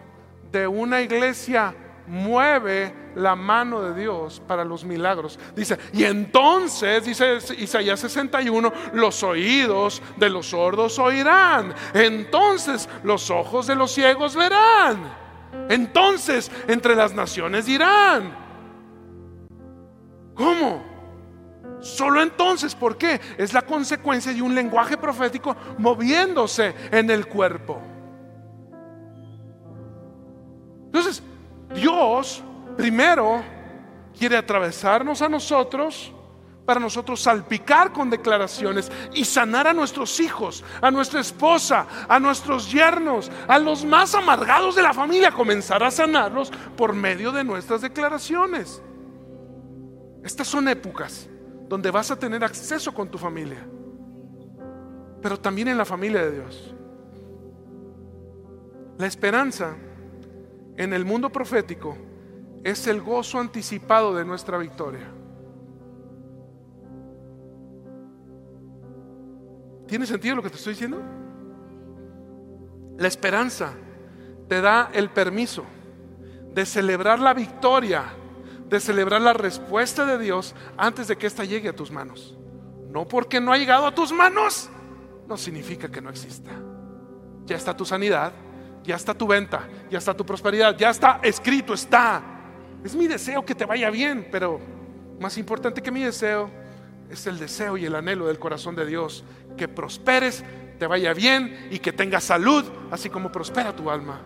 de 0.51 0.67
una 0.67 1.01
iglesia 1.01 1.75
mueve 2.09 2.95
la 3.15 3.37
mano 3.37 3.83
de 3.83 4.01
Dios 4.01 4.43
para 4.47 4.65
los 4.65 4.85
milagros. 4.85 5.39
Dice, 5.55 5.79
y 5.93 6.05
entonces, 6.05 7.05
dice 7.05 7.39
Isaías 7.59 8.01
61, 8.01 8.73
los 8.95 9.23
oídos 9.23 10.03
de 10.17 10.31
los 10.31 10.47
sordos 10.47 10.99
oirán. 10.99 11.75
Entonces 11.95 12.89
los 13.03 13.31
ojos 13.31 13.67
de 13.67 13.75
los 13.75 13.93
ciegos 13.93 14.35
verán. 14.35 15.29
Entonces 15.69 16.51
entre 16.67 16.95
las 16.95 17.15
naciones 17.15 17.67
dirán. 17.67 18.37
¿Cómo? 20.35 20.83
Solo 21.81 22.23
entonces, 22.23 22.75
¿por 22.75 22.97
qué? 22.97 23.21
Es 23.37 23.53
la 23.53 23.63
consecuencia 23.63 24.33
de 24.33 24.43
un 24.43 24.55
lenguaje 24.55 24.97
profético 24.97 25.57
moviéndose 25.79 26.75
en 26.91 27.11
el 27.11 27.27
cuerpo. 27.27 27.81
Entonces, 30.87 31.23
Dios 31.75 32.43
primero 32.77 33.43
quiere 34.19 34.37
atravesarnos 34.37 35.23
a 35.23 35.29
nosotros 35.29 36.13
para 36.69 36.81
nosotros 36.81 37.23
salpicar 37.23 37.93
con 37.93 38.11
declaraciones 38.11 38.93
y 39.15 39.25
sanar 39.25 39.67
a 39.67 39.73
nuestros 39.73 40.21
hijos, 40.21 40.63
a 40.83 40.91
nuestra 40.91 41.21
esposa, 41.21 41.87
a 42.07 42.21
nuestros 42.21 42.71
yernos, 42.71 43.31
a 43.47 43.59
los 43.59 43.87
más 43.87 44.15
amargados 44.15 44.77
de 44.77 44.83
la 44.83 44.93
familia, 44.93 45.31
comenzar 45.31 45.83
a 45.83 45.91
sanarlos 45.91 46.51
por 46.77 46.93
medio 46.93 47.33
de 47.33 47.43
nuestras 47.43 47.81
declaraciones. 47.81 48.83
Estas 50.23 50.47
son 50.47 50.69
épocas 50.69 51.27
donde 51.71 51.91
vas 51.91 52.11
a 52.11 52.19
tener 52.19 52.45
acceso 52.45 52.93
con 52.93 53.11
tu 53.11 53.17
familia, 53.17 53.67
pero 55.23 55.41
también 55.41 55.69
en 55.69 55.79
la 55.79 55.87
familia 55.87 56.23
de 56.23 56.33
Dios. 56.33 56.75
La 58.99 59.07
esperanza 59.07 59.75
en 60.79 60.93
el 60.93 61.05
mundo 61.05 61.31
profético 61.31 61.99
es 62.63 62.87
el 62.87 63.03
gozo 63.03 63.39
anticipado 63.41 64.15
de 64.15 64.25
nuestra 64.25 64.57
victoria. 64.59 65.11
¿Tiene 69.89 70.07
sentido 70.07 70.37
lo 70.37 70.43
que 70.43 70.51
te 70.51 70.57
estoy 70.57 70.75
diciendo? 70.75 71.03
La 72.97 73.09
esperanza 73.09 73.73
te 74.49 74.61
da 74.61 74.91
el 74.95 75.11
permiso 75.11 75.65
de 76.55 76.65
celebrar 76.65 77.19
la 77.19 77.35
victoria, 77.35 78.05
de 78.69 78.79
celebrar 78.79 79.21
la 79.21 79.33
respuesta 79.33 80.07
de 80.07 80.19
Dios 80.19 80.55
antes 80.77 81.09
de 81.09 81.17
que 81.17 81.27
ésta 81.27 81.45
llegue 81.45 81.71
a 81.71 81.77
tus 81.77 81.91
manos. 81.91 82.39
No 82.89 83.09
porque 83.09 83.41
no 83.41 83.53
ha 83.53 83.59
llegado 83.59 83.85
a 83.85 83.95
tus 83.95 84.13
manos, 84.13 84.71
no 85.27 85.37
significa 85.37 85.89
que 85.89 86.01
no 86.01 86.11
exista. 86.11 86.53
Ya 87.47 87.57
está 87.57 87.77
tu 87.77 87.85
sanidad, 87.85 88.33
ya 88.89 88.97
está 88.97 89.13
tu 89.13 89.27
venta, 89.27 89.69
ya 89.91 89.99
está 89.99 90.15
tu 90.15 90.25
prosperidad, 90.25 90.75
ya 90.75 90.89
está 90.89 91.21
escrito, 91.23 91.75
está. 91.75 92.23
Es 92.83 92.97
mi 92.97 93.07
deseo 93.07 93.45
que 93.45 93.55
te 93.55 93.67
vaya 93.67 93.91
bien, 93.91 94.29
pero 94.33 94.59
más 95.21 95.37
importante 95.37 95.83
que 95.83 95.91
mi 95.91 96.03
deseo 96.03 96.49
es 97.11 97.27
el 97.27 97.39
deseo 97.39 97.77
y 97.77 97.85
el 97.85 97.95
anhelo 97.95 98.29
del 98.29 98.39
corazón 98.39 98.75
de 98.75 98.87
Dios, 98.87 99.25
que 99.59 99.69
prosperes, 99.69 100.43
te 100.79 100.87
vaya 100.87 101.13
bien 101.13 101.69
y 101.71 101.81
que 101.81 101.93
tengas 101.93 102.25
salud, 102.25 102.65
así 102.91 103.11
como 103.11 103.31
prospera 103.31 103.77
tu 103.77 103.91
alma. 103.91 104.23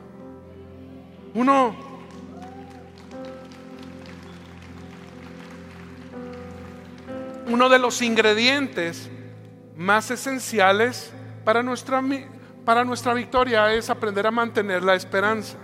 Uno 1.34 1.74
uno 7.48 7.68
de 7.68 7.80
los 7.80 8.00
ingredientes 8.00 9.10
más 9.76 10.12
esenciales 10.12 11.12
para 11.44 11.64
nuestra 11.64 12.00
para 12.64 12.84
nuestra 12.84 13.14
victoria 13.14 13.72
es 13.72 13.90
aprender 13.90 14.26
a 14.26 14.30
mantener 14.30 14.82
la 14.82 14.94
esperanza. 14.94 15.58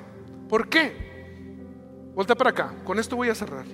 ¿Por 0.48 0.68
qué? 0.68 1.08
Vuelta 2.14 2.34
para 2.34 2.50
acá, 2.50 2.74
con 2.84 2.98
esto 2.98 3.16
voy 3.16 3.28
a 3.28 3.34
cerrar. 3.34 3.66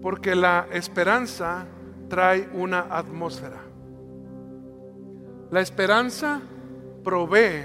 Porque 0.00 0.34
la 0.34 0.68
esperanza 0.72 1.66
trae 2.08 2.48
una 2.52 2.80
atmósfera. 2.90 3.60
La 5.50 5.60
esperanza 5.60 6.40
provee 7.02 7.64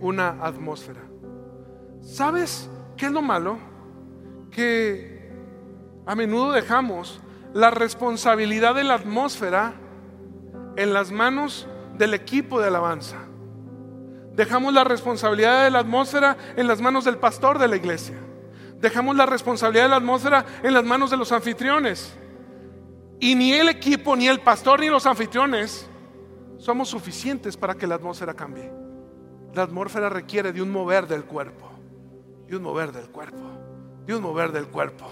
una 0.00 0.38
atmósfera. 0.40 1.00
¿Sabes 2.00 2.70
qué 2.96 3.06
es 3.06 3.12
lo 3.12 3.22
malo? 3.22 3.58
Que 4.50 5.30
a 6.06 6.14
menudo 6.14 6.52
dejamos 6.52 7.20
la 7.52 7.70
responsabilidad 7.70 8.74
de 8.74 8.84
la 8.84 8.94
atmósfera 8.94 9.74
en 10.76 10.92
las 10.92 11.12
manos 11.12 11.68
del 11.98 12.14
equipo 12.14 12.60
de 12.60 12.68
alabanza. 12.68 13.18
Dejamos 14.34 14.74
la 14.74 14.82
responsabilidad 14.82 15.64
de 15.64 15.70
la 15.70 15.78
atmósfera 15.78 16.36
en 16.56 16.66
las 16.66 16.80
manos 16.80 17.04
del 17.04 17.18
pastor 17.18 17.58
de 17.58 17.68
la 17.68 17.76
iglesia. 17.76 18.16
Dejamos 18.80 19.14
la 19.16 19.26
responsabilidad 19.26 19.84
de 19.84 19.90
la 19.90 19.96
atmósfera 19.96 20.44
en 20.62 20.74
las 20.74 20.84
manos 20.84 21.10
de 21.10 21.16
los 21.16 21.30
anfitriones. 21.30 22.12
Y 23.20 23.36
ni 23.36 23.52
el 23.52 23.68
equipo, 23.68 24.16
ni 24.16 24.26
el 24.26 24.40
pastor, 24.40 24.80
ni 24.80 24.88
los 24.88 25.06
anfitriones 25.06 25.88
somos 26.58 26.88
suficientes 26.88 27.56
para 27.56 27.74
que 27.74 27.86
la 27.86 27.94
atmósfera 27.94 28.34
cambie. 28.34 28.72
La 29.54 29.62
atmósfera 29.62 30.08
requiere 30.08 30.52
de 30.52 30.60
un 30.60 30.70
mover 30.70 31.06
del 31.06 31.24
cuerpo, 31.24 31.70
de 32.48 32.56
un 32.56 32.62
mover 32.62 32.90
del 32.90 33.08
cuerpo, 33.10 33.44
de 34.04 34.16
un 34.16 34.22
mover 34.22 34.50
del 34.50 34.66
cuerpo, 34.66 35.06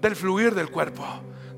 del 0.00 0.16
fluir 0.16 0.54
del 0.54 0.70
cuerpo, 0.70 1.04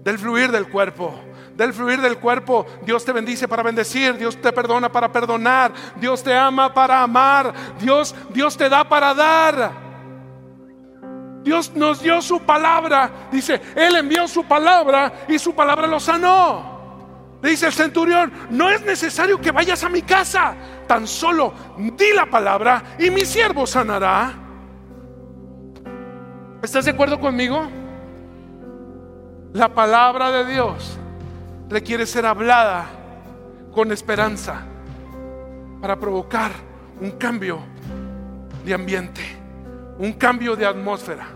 del 0.02 0.18
fluir 0.18 0.50
del 0.50 0.68
cuerpo 0.68 1.14
del 1.56 1.72
fluir 1.72 2.00
del 2.00 2.18
cuerpo. 2.18 2.66
Dios 2.82 3.04
te 3.04 3.12
bendice 3.12 3.48
para 3.48 3.62
bendecir, 3.62 4.16
Dios 4.16 4.40
te 4.40 4.52
perdona 4.52 4.90
para 4.90 5.10
perdonar, 5.10 5.72
Dios 5.96 6.22
te 6.22 6.34
ama 6.34 6.72
para 6.72 7.02
amar, 7.02 7.52
Dios, 7.78 8.14
Dios 8.30 8.56
te 8.56 8.68
da 8.68 8.84
para 8.88 9.14
dar. 9.14 9.84
Dios 11.42 11.72
nos 11.74 12.00
dio 12.00 12.22
su 12.22 12.40
palabra, 12.40 13.28
dice, 13.30 13.60
Él 13.74 13.96
envió 13.96 14.26
su 14.26 14.44
palabra 14.44 15.12
y 15.28 15.38
su 15.38 15.54
palabra 15.54 15.86
lo 15.86 16.00
sanó. 16.00 16.72
Le 17.42 17.50
dice 17.50 17.66
el 17.66 17.74
centurión, 17.74 18.32
no 18.48 18.70
es 18.70 18.80
necesario 18.82 19.38
que 19.38 19.50
vayas 19.50 19.84
a 19.84 19.90
mi 19.90 20.00
casa, 20.00 20.54
tan 20.86 21.06
solo 21.06 21.52
di 21.76 22.14
la 22.14 22.24
palabra 22.24 22.96
y 22.98 23.10
mi 23.10 23.26
siervo 23.26 23.66
sanará. 23.66 24.32
¿Estás 26.62 26.86
de 26.86 26.92
acuerdo 26.92 27.20
conmigo? 27.20 27.68
La 29.52 29.68
palabra 29.68 30.32
de 30.32 30.46
Dios 30.46 30.98
requiere 31.68 32.06
ser 32.06 32.26
hablada 32.26 32.86
con 33.72 33.90
esperanza 33.92 34.62
para 35.80 35.98
provocar 35.98 36.52
un 37.00 37.12
cambio 37.12 37.58
de 38.64 38.74
ambiente, 38.74 39.20
un 39.98 40.12
cambio 40.12 40.56
de 40.56 40.66
atmósfera. 40.66 41.26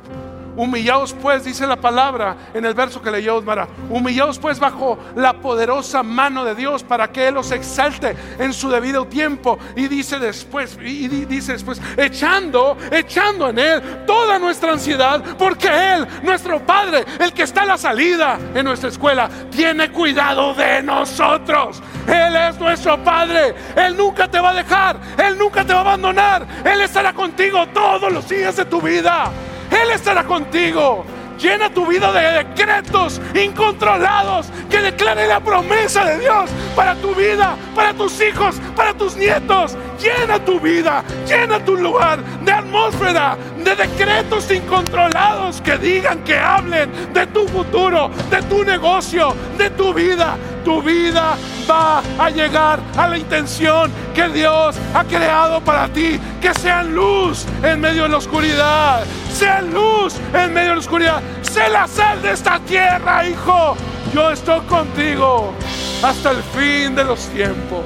Humillaos 0.58 1.12
pues, 1.12 1.44
dice 1.44 1.68
la 1.68 1.76
palabra 1.76 2.36
en 2.52 2.64
el 2.64 2.74
verso 2.74 3.00
que 3.00 3.12
leyó 3.12 3.36
Osmara, 3.36 3.68
humillaos 3.88 4.40
pues 4.40 4.58
bajo 4.58 4.98
la 5.14 5.34
poderosa 5.34 6.02
mano 6.02 6.44
de 6.44 6.56
Dios 6.56 6.82
para 6.82 7.12
que 7.12 7.28
Él 7.28 7.36
os 7.36 7.52
exalte 7.52 8.16
en 8.40 8.52
su 8.52 8.68
debido 8.68 9.06
tiempo. 9.06 9.56
Y 9.76 9.86
dice 9.86 10.18
después, 10.18 10.76
y 10.82 11.06
dice 11.06 11.52
después, 11.52 11.80
echando, 11.96 12.76
echando 12.90 13.50
en 13.50 13.58
Él 13.60 14.04
toda 14.04 14.40
nuestra 14.40 14.72
ansiedad, 14.72 15.22
porque 15.38 15.68
Él, 15.68 16.04
nuestro 16.24 16.58
Padre, 16.66 17.04
el 17.20 17.32
que 17.32 17.44
está 17.44 17.62
a 17.62 17.66
la 17.66 17.78
salida 17.78 18.36
en 18.52 18.64
nuestra 18.64 18.88
escuela, 18.88 19.30
tiene 19.52 19.92
cuidado 19.92 20.54
de 20.54 20.82
nosotros. 20.82 21.80
Él 22.08 22.34
es 22.34 22.58
nuestro 22.58 23.00
Padre, 23.04 23.54
Él 23.76 23.96
nunca 23.96 24.26
te 24.28 24.40
va 24.40 24.50
a 24.50 24.54
dejar, 24.54 24.98
Él 25.18 25.38
nunca 25.38 25.64
te 25.64 25.72
va 25.72 25.78
a 25.78 25.82
abandonar, 25.82 26.44
Él 26.64 26.80
estará 26.80 27.12
contigo 27.12 27.64
todos 27.68 28.12
los 28.12 28.28
días 28.28 28.56
de 28.56 28.64
tu 28.64 28.80
vida. 28.80 29.30
Él 29.70 29.90
estará 29.92 30.24
contigo. 30.24 31.04
Llena 31.38 31.70
tu 31.70 31.86
vida 31.86 32.10
de 32.12 32.44
decretos 32.44 33.20
incontrolados 33.32 34.48
que 34.68 34.80
declaren 34.80 35.28
la 35.28 35.38
promesa 35.38 36.04
de 36.04 36.18
Dios 36.18 36.50
para 36.74 36.96
tu 36.96 37.14
vida, 37.14 37.56
para 37.76 37.94
tus 37.94 38.20
hijos, 38.20 38.56
para 38.74 38.92
tus 38.92 39.14
nietos. 39.16 39.76
Llena 40.00 40.44
tu 40.44 40.58
vida, 40.58 41.04
llena 41.28 41.64
tu 41.64 41.76
lugar 41.76 42.24
de 42.44 42.50
atmósfera, 42.50 43.38
de 43.68 43.76
decretos 43.76 44.50
incontrolados 44.50 45.60
que 45.60 45.76
digan, 45.78 46.24
que 46.24 46.38
hablen 46.38 46.90
de 47.12 47.26
tu 47.26 47.46
futuro, 47.48 48.10
de 48.30 48.42
tu 48.42 48.64
negocio, 48.64 49.34
de 49.56 49.70
tu 49.70 49.92
vida. 49.92 50.36
Tu 50.64 50.82
vida 50.82 51.36
va 51.70 52.02
a 52.18 52.30
llegar 52.30 52.80
a 52.96 53.08
la 53.08 53.18
intención 53.18 53.90
que 54.14 54.28
Dios 54.28 54.76
ha 54.94 55.04
creado 55.04 55.60
para 55.60 55.88
ti, 55.88 56.18
que 56.40 56.52
sean 56.54 56.94
luz 56.94 57.46
en 57.62 57.80
medio 57.80 58.04
de 58.04 58.08
la 58.10 58.16
oscuridad 58.18 59.04
sea 59.38 59.62
luz 59.62 60.16
en 60.34 60.52
medio 60.52 60.70
de 60.70 60.74
la 60.74 60.80
oscuridad. 60.80 61.22
Sé 61.42 61.68
la 61.68 61.86
sal 61.86 62.20
de 62.22 62.32
esta 62.32 62.58
tierra, 62.60 63.24
hijo. 63.24 63.76
Yo 64.12 64.30
estoy 64.32 64.60
contigo 64.62 65.54
hasta 66.02 66.32
el 66.32 66.42
fin 66.42 66.96
de 66.96 67.04
los 67.04 67.20
tiempos. 67.28 67.84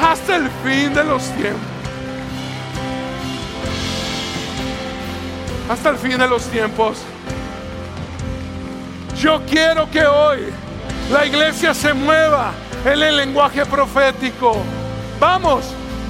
Hasta 0.00 0.36
el 0.36 0.48
fin 0.62 0.94
de 0.94 1.02
los 1.02 1.24
tiempos. 1.30 1.73
Hasta 5.68 5.90
el 5.90 5.96
fin 5.96 6.18
de 6.18 6.28
los 6.28 6.44
tiempos. 6.44 6.98
Yo 9.16 9.40
quiero 9.48 9.90
que 9.90 10.04
hoy 10.04 10.52
la 11.10 11.26
iglesia 11.26 11.72
se 11.72 11.94
mueva 11.94 12.52
en 12.84 13.02
el 13.02 13.16
lenguaje 13.16 13.64
profético. 13.64 14.56
Vamos, 15.18 15.64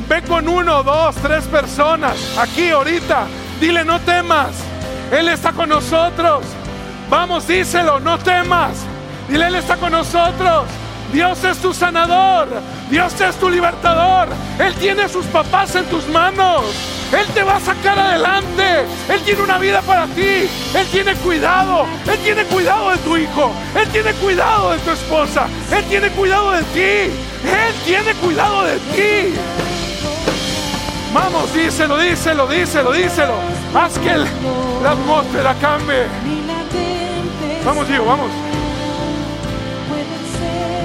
ve 0.09 0.23
con 0.23 0.49
uno, 0.49 0.83
dos, 0.83 1.15
tres 1.17 1.45
personas 1.45 2.17
aquí 2.39 2.71
ahorita. 2.71 3.27
Dile, 3.61 3.85
no 3.85 4.01
temas. 4.01 4.51
Él 5.13 5.29
está 5.29 5.53
con 5.53 5.69
nosotros. 5.69 6.45
Vamos, 7.09 7.47
díselo, 7.47 8.01
no 8.01 8.19
temas. 8.19 8.85
Dile, 9.29 9.47
Él 9.49 9.55
está 9.57 9.77
con 9.77 9.93
nosotros. 9.93 10.65
Dios 11.15 11.45
es 11.45 11.59
tu 11.59 11.73
sanador. 11.73 12.49
Dios 12.91 13.21
es 13.21 13.37
tu 13.37 13.49
libertador. 13.49 14.29
Él 14.59 14.75
tiene 14.75 15.03
a 15.03 15.09
sus 15.09 15.25
papás 15.27 15.73
en 15.77 15.85
tus 15.85 16.09
manos. 16.09 16.65
Él 17.13 17.25
te 17.33 17.45
va 17.45 17.57
a 17.57 17.61
sacar 17.61 17.97
adelante. 17.97 18.81
Él 19.09 19.21
tiene 19.25 19.43
una 19.43 19.59
vida 19.59 19.81
para 19.83 20.07
ti. 20.09 20.49
Él 20.75 20.87
tiene 20.91 21.15
cuidado. 21.15 21.87
Él 22.11 22.19
tiene 22.19 22.43
cuidado 22.47 22.91
de 22.91 22.99
tu 22.99 23.17
hijo. 23.17 23.53
Él 23.77 23.89
tiene 23.91 24.13
cuidado 24.15 24.73
de 24.73 24.79
tu 24.81 24.91
esposa. 24.91 25.47
Él 25.71 25.85
tiene 25.85 26.09
cuidado 26.11 26.51
de 26.51 26.63
ti. 26.65 27.15
Él 27.45 27.75
tiene 27.85 28.13
cuidado 28.15 28.65
de 28.65 28.79
ti. 28.79 29.35
Vamos, 31.13 31.55
díselo, 31.55 31.97
díselo, 31.97 32.49
díselo, 32.49 32.91
díselo. 32.91 33.35
Haz 33.73 33.97
que 34.01 34.17
la 34.83 34.91
atmósfera 34.91 35.55
cambie. 35.61 36.07
Vamos, 37.65 37.87
Diego, 37.87 38.05
vamos. 38.05 38.54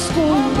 Más 0.00 0.59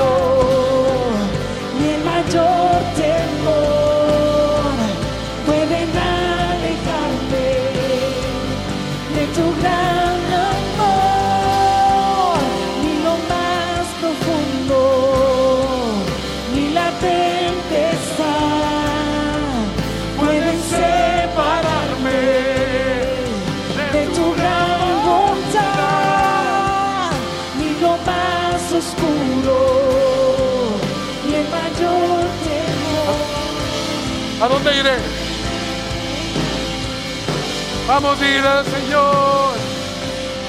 Vamos, 37.86 38.18
dile 38.20 38.48
al 38.48 38.64
Señor. 38.64 39.54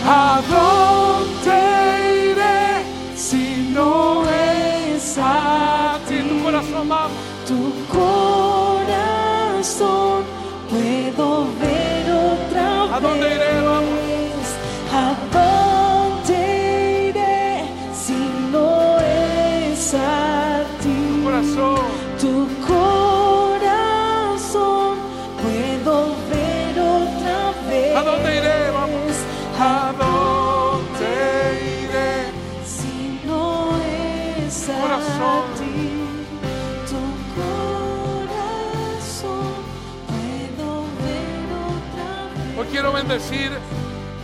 ¿A 0.08 0.42
dónde 0.50 2.32
iré 2.32 2.86
Si 3.16 3.70
no 3.74 4.24
es 4.30 5.18
a 5.18 6.00
en 6.10 6.30
tu 6.30 6.36
ti, 6.36 6.42
corazón 6.44 6.90
vamos? 6.90 7.12
tu 7.48 7.74
corazón 7.98 9.04
puedo 10.70 11.28
ver 11.60 11.61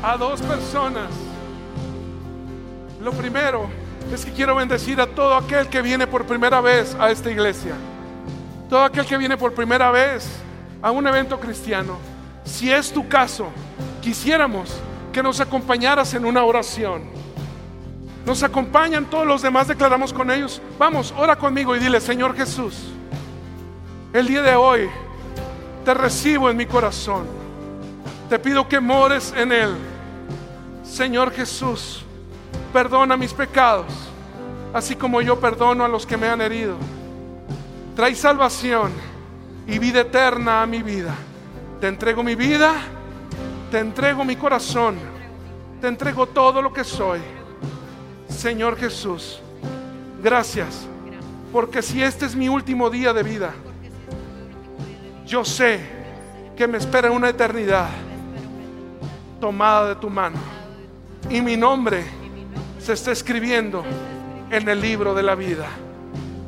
a 0.02 0.16
dos 0.16 0.42
personas. 0.42 1.10
Lo 3.02 3.12
primero 3.12 3.68
es 4.14 4.24
que 4.24 4.32
quiero 4.32 4.56
bendecir 4.56 5.02
a 5.02 5.08
todo 5.08 5.36
aquel 5.36 5.68
que 5.68 5.82
viene 5.82 6.08
por 6.08 6.26
primera 6.26 6.62
vez 6.62 6.96
a 6.98 7.12
esta 7.12 7.30
iglesia. 7.30 7.76
Todo 8.70 8.84
aquel 8.84 9.06
que 9.06 9.18
viene 9.18 9.36
por 9.36 9.54
primera 9.54 9.92
vez 9.92 10.30
a 10.82 10.92
un 10.92 11.06
evento 11.06 11.38
cristiano. 11.38 11.98
Si 12.46 12.72
es 12.72 12.94
tu 12.94 13.10
caso, 13.10 13.50
quisiéramos 14.02 14.74
que 15.12 15.22
nos 15.22 15.42
acompañaras 15.42 16.14
en 16.14 16.24
una 16.24 16.46
oración. 16.46 17.04
Nos 18.26 18.42
acompañan 18.42 19.10
todos 19.10 19.28
los 19.28 19.42
demás, 19.42 19.68
declaramos 19.68 20.14
con 20.14 20.32
ellos. 20.32 20.62
Vamos, 20.80 21.14
ora 21.18 21.36
conmigo 21.36 21.76
y 21.76 21.80
dile, 21.80 22.00
Señor 22.00 22.38
Jesús, 22.38 22.88
el 24.14 24.28
día 24.28 24.44
de 24.44 24.56
hoy 24.56 24.90
te 25.84 25.94
recibo 25.94 26.50
en 26.50 26.56
mi 26.56 26.66
corazón. 26.66 27.37
Te 28.30 28.38
pido 28.38 28.68
que 28.68 28.80
mores 28.80 29.34
en 29.38 29.52
Él. 29.54 29.76
Señor 30.84 31.32
Jesús, 31.32 32.04
perdona 32.74 33.16
mis 33.16 33.34
pecados, 33.34 33.94
así 34.74 34.96
como 34.96 35.22
yo 35.22 35.40
perdono 35.40 35.86
a 35.86 35.88
los 35.88 36.06
que 36.06 36.18
me 36.18 36.28
han 36.28 36.42
herido. 36.42 36.76
Trae 37.96 38.16
salvación 38.16 38.92
y 39.66 39.80
vida 39.80 40.02
eterna 40.02 40.62
a 40.62 40.66
mi 40.66 40.84
vida. 40.84 41.16
Te 41.80 41.88
entrego 41.88 42.22
mi 42.22 42.36
vida, 42.36 42.74
te 43.72 43.80
entrego 43.80 44.26
mi 44.26 44.36
corazón, 44.36 44.98
te 45.80 45.88
entrego 45.88 46.26
todo 46.26 46.62
lo 46.62 46.74
que 46.74 46.84
soy. 46.84 47.22
Señor 48.28 48.78
Jesús, 48.78 49.40
gracias, 50.22 50.86
porque 51.54 51.82
si 51.82 52.04
este 52.04 52.26
es 52.26 52.36
mi 52.36 52.50
último 52.50 52.90
día 52.90 53.14
de 53.14 53.24
vida, 53.24 53.54
yo 55.26 55.46
sé 55.46 55.80
que 56.58 56.68
me 56.68 56.78
espera 56.78 57.12
una 57.12 57.30
eternidad 57.30 57.88
tomada 59.40 59.90
de 59.90 59.96
tu 59.96 60.10
mano. 60.10 60.38
Y 61.30 61.42
mi 61.42 61.58
nombre 61.58 62.06
se 62.80 62.94
está 62.94 63.12
escribiendo 63.12 63.84
en 64.50 64.68
el 64.70 64.82
libro 64.82 65.14
de 65.14 65.24
la 65.24 65.36
vida. 65.36 65.68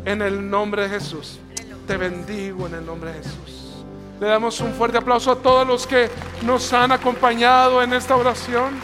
En 0.05 0.21
el 0.21 0.49
nombre 0.49 0.83
de 0.83 0.89
Jesús. 0.89 1.39
Te 1.85 1.97
bendigo 1.97 2.67
en 2.67 2.75
el 2.75 2.85
nombre 2.85 3.11
de 3.11 3.17
Jesús. 3.19 3.83
Le 4.19 4.27
damos 4.27 4.59
un 4.59 4.73
fuerte 4.73 4.97
aplauso 4.97 5.31
a 5.31 5.35
todos 5.37 5.65
los 5.65 5.87
que 5.87 6.09
nos 6.45 6.71
han 6.73 6.91
acompañado 6.91 7.81
en 7.81 7.93
esta 7.93 8.15
oración. 8.15 8.75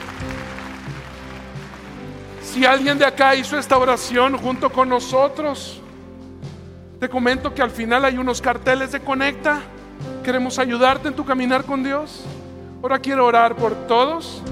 Si 2.41 2.65
alguien 2.65 2.97
de 2.97 3.05
acá 3.05 3.35
hizo 3.35 3.57
esta 3.57 3.77
oración 3.77 4.37
junto 4.37 4.69
con 4.69 4.87
nosotros, 4.87 5.81
te 6.99 7.09
comento 7.09 7.53
que 7.53 7.61
al 7.61 7.71
final 7.71 8.05
hay 8.05 8.17
unos 8.17 8.41
carteles 8.41 8.93
de 8.93 9.01
Conecta. 9.01 9.61
Queremos 10.23 10.57
ayudarte 10.57 11.09
en 11.09 11.13
tu 11.13 11.25
caminar 11.25 11.65
con 11.65 11.83
Dios. 11.83 12.23
Ahora 12.85 12.99
quiero 12.99 13.25
orar 13.25 13.55
por 13.55 13.73
todos 13.87 14.43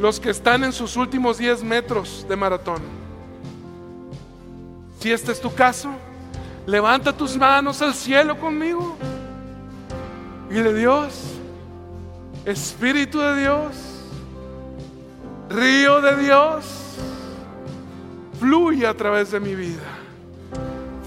los 0.00 0.18
que 0.18 0.30
están 0.30 0.64
en 0.64 0.72
sus 0.72 0.96
últimos 0.96 1.38
10 1.38 1.62
metros 1.62 2.26
de 2.28 2.34
maratón. 2.34 2.82
Si 4.98 5.12
este 5.12 5.30
es 5.30 5.40
tu 5.40 5.54
caso, 5.54 5.88
levanta 6.66 7.12
tus 7.12 7.36
manos 7.36 7.80
al 7.80 7.94
cielo 7.94 8.36
conmigo. 8.40 8.96
Y 10.50 10.54
de 10.54 10.74
Dios, 10.74 11.14
Espíritu 12.44 13.20
de 13.20 13.42
Dios, 13.42 13.76
río 15.48 16.00
de 16.00 16.16
Dios, 16.24 16.64
fluye 18.40 18.84
a 18.84 18.96
través 18.96 19.30
de 19.30 19.38
mi 19.38 19.54
vida. 19.54 19.86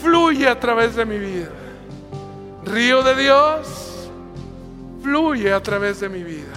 Fluye 0.01 0.47
a 0.47 0.57
través 0.57 0.95
de 0.95 1.03
mi 1.03 1.19
vida. 1.19 1.49
Río 2.63 3.03
de 3.03 3.21
Dios, 3.21 3.86
fluye 5.07 5.53
a 5.53 5.63
través 5.63 6.01
de 6.01 6.09
mi 6.09 6.21
vida. 6.21 6.51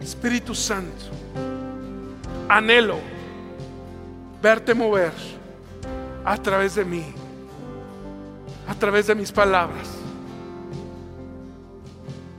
Espíritu 0.00 0.54
Santo, 0.54 1.06
anhelo 2.48 3.00
verte 4.40 4.72
mover 4.72 5.10
a 6.24 6.36
través 6.36 6.76
de 6.76 6.84
mí, 6.84 7.04
a 8.68 8.74
través 8.76 9.08
de 9.08 9.16
mis 9.16 9.32
palabras, 9.32 9.88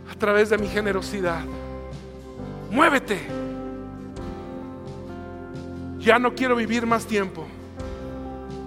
a 0.10 0.16
través 0.16 0.50
de 0.50 0.58
mi 0.58 0.70
generosidad. 0.70 1.42
Muévete. 2.72 3.20
Ya 6.00 6.18
no 6.20 6.34
quiero 6.34 6.56
vivir 6.56 6.86
más 6.86 7.06
tiempo 7.06 7.46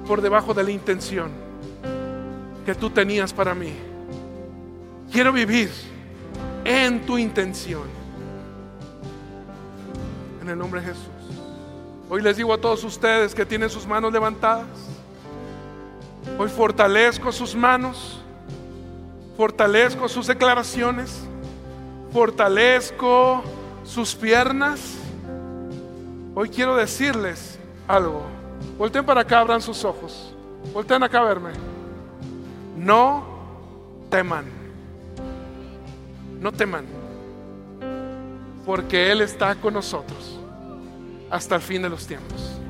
por 0.06 0.20
debajo 0.20 0.52
de 0.52 0.62
la 0.62 0.72
intención 0.72 1.30
que 2.66 2.74
tú 2.74 2.90
tenías 2.90 3.32
para 3.32 3.54
mí. 3.54 3.72
Quiero 5.10 5.32
vivir 5.32 5.91
en 6.64 7.04
tu 7.06 7.18
intención. 7.18 7.84
En 10.40 10.48
el 10.48 10.58
nombre 10.58 10.80
de 10.80 10.88
Jesús. 10.88 11.06
Hoy 12.08 12.20
les 12.20 12.36
digo 12.36 12.52
a 12.52 12.58
todos 12.58 12.84
ustedes 12.84 13.34
que 13.34 13.46
tienen 13.46 13.70
sus 13.70 13.86
manos 13.86 14.12
levantadas. 14.12 14.66
Hoy 16.38 16.48
fortalezco 16.48 17.32
sus 17.32 17.54
manos. 17.54 18.20
Fortalezco 19.36 20.08
sus 20.08 20.26
declaraciones. 20.26 21.22
Fortalezco 22.12 23.42
sus 23.84 24.14
piernas. 24.14 24.96
Hoy 26.34 26.48
quiero 26.48 26.76
decirles 26.76 27.58
algo. 27.88 28.22
Volteen 28.78 29.04
para 29.04 29.22
acá, 29.22 29.40
abran 29.40 29.60
sus 29.60 29.84
ojos. 29.84 30.34
Volteen 30.72 31.02
acá 31.02 31.20
a 31.20 31.24
verme. 31.24 31.50
No 32.76 33.24
teman. 34.10 34.61
No 36.43 36.51
teman. 36.51 36.84
Porque 38.66 39.12
Él 39.12 39.20
está 39.20 39.55
con 39.55 39.74
nosotros 39.74 40.40
hasta 41.30 41.55
el 41.55 41.62
fin 41.62 41.82
de 41.82 41.88
los 41.88 42.07
tiempos. 42.07 42.61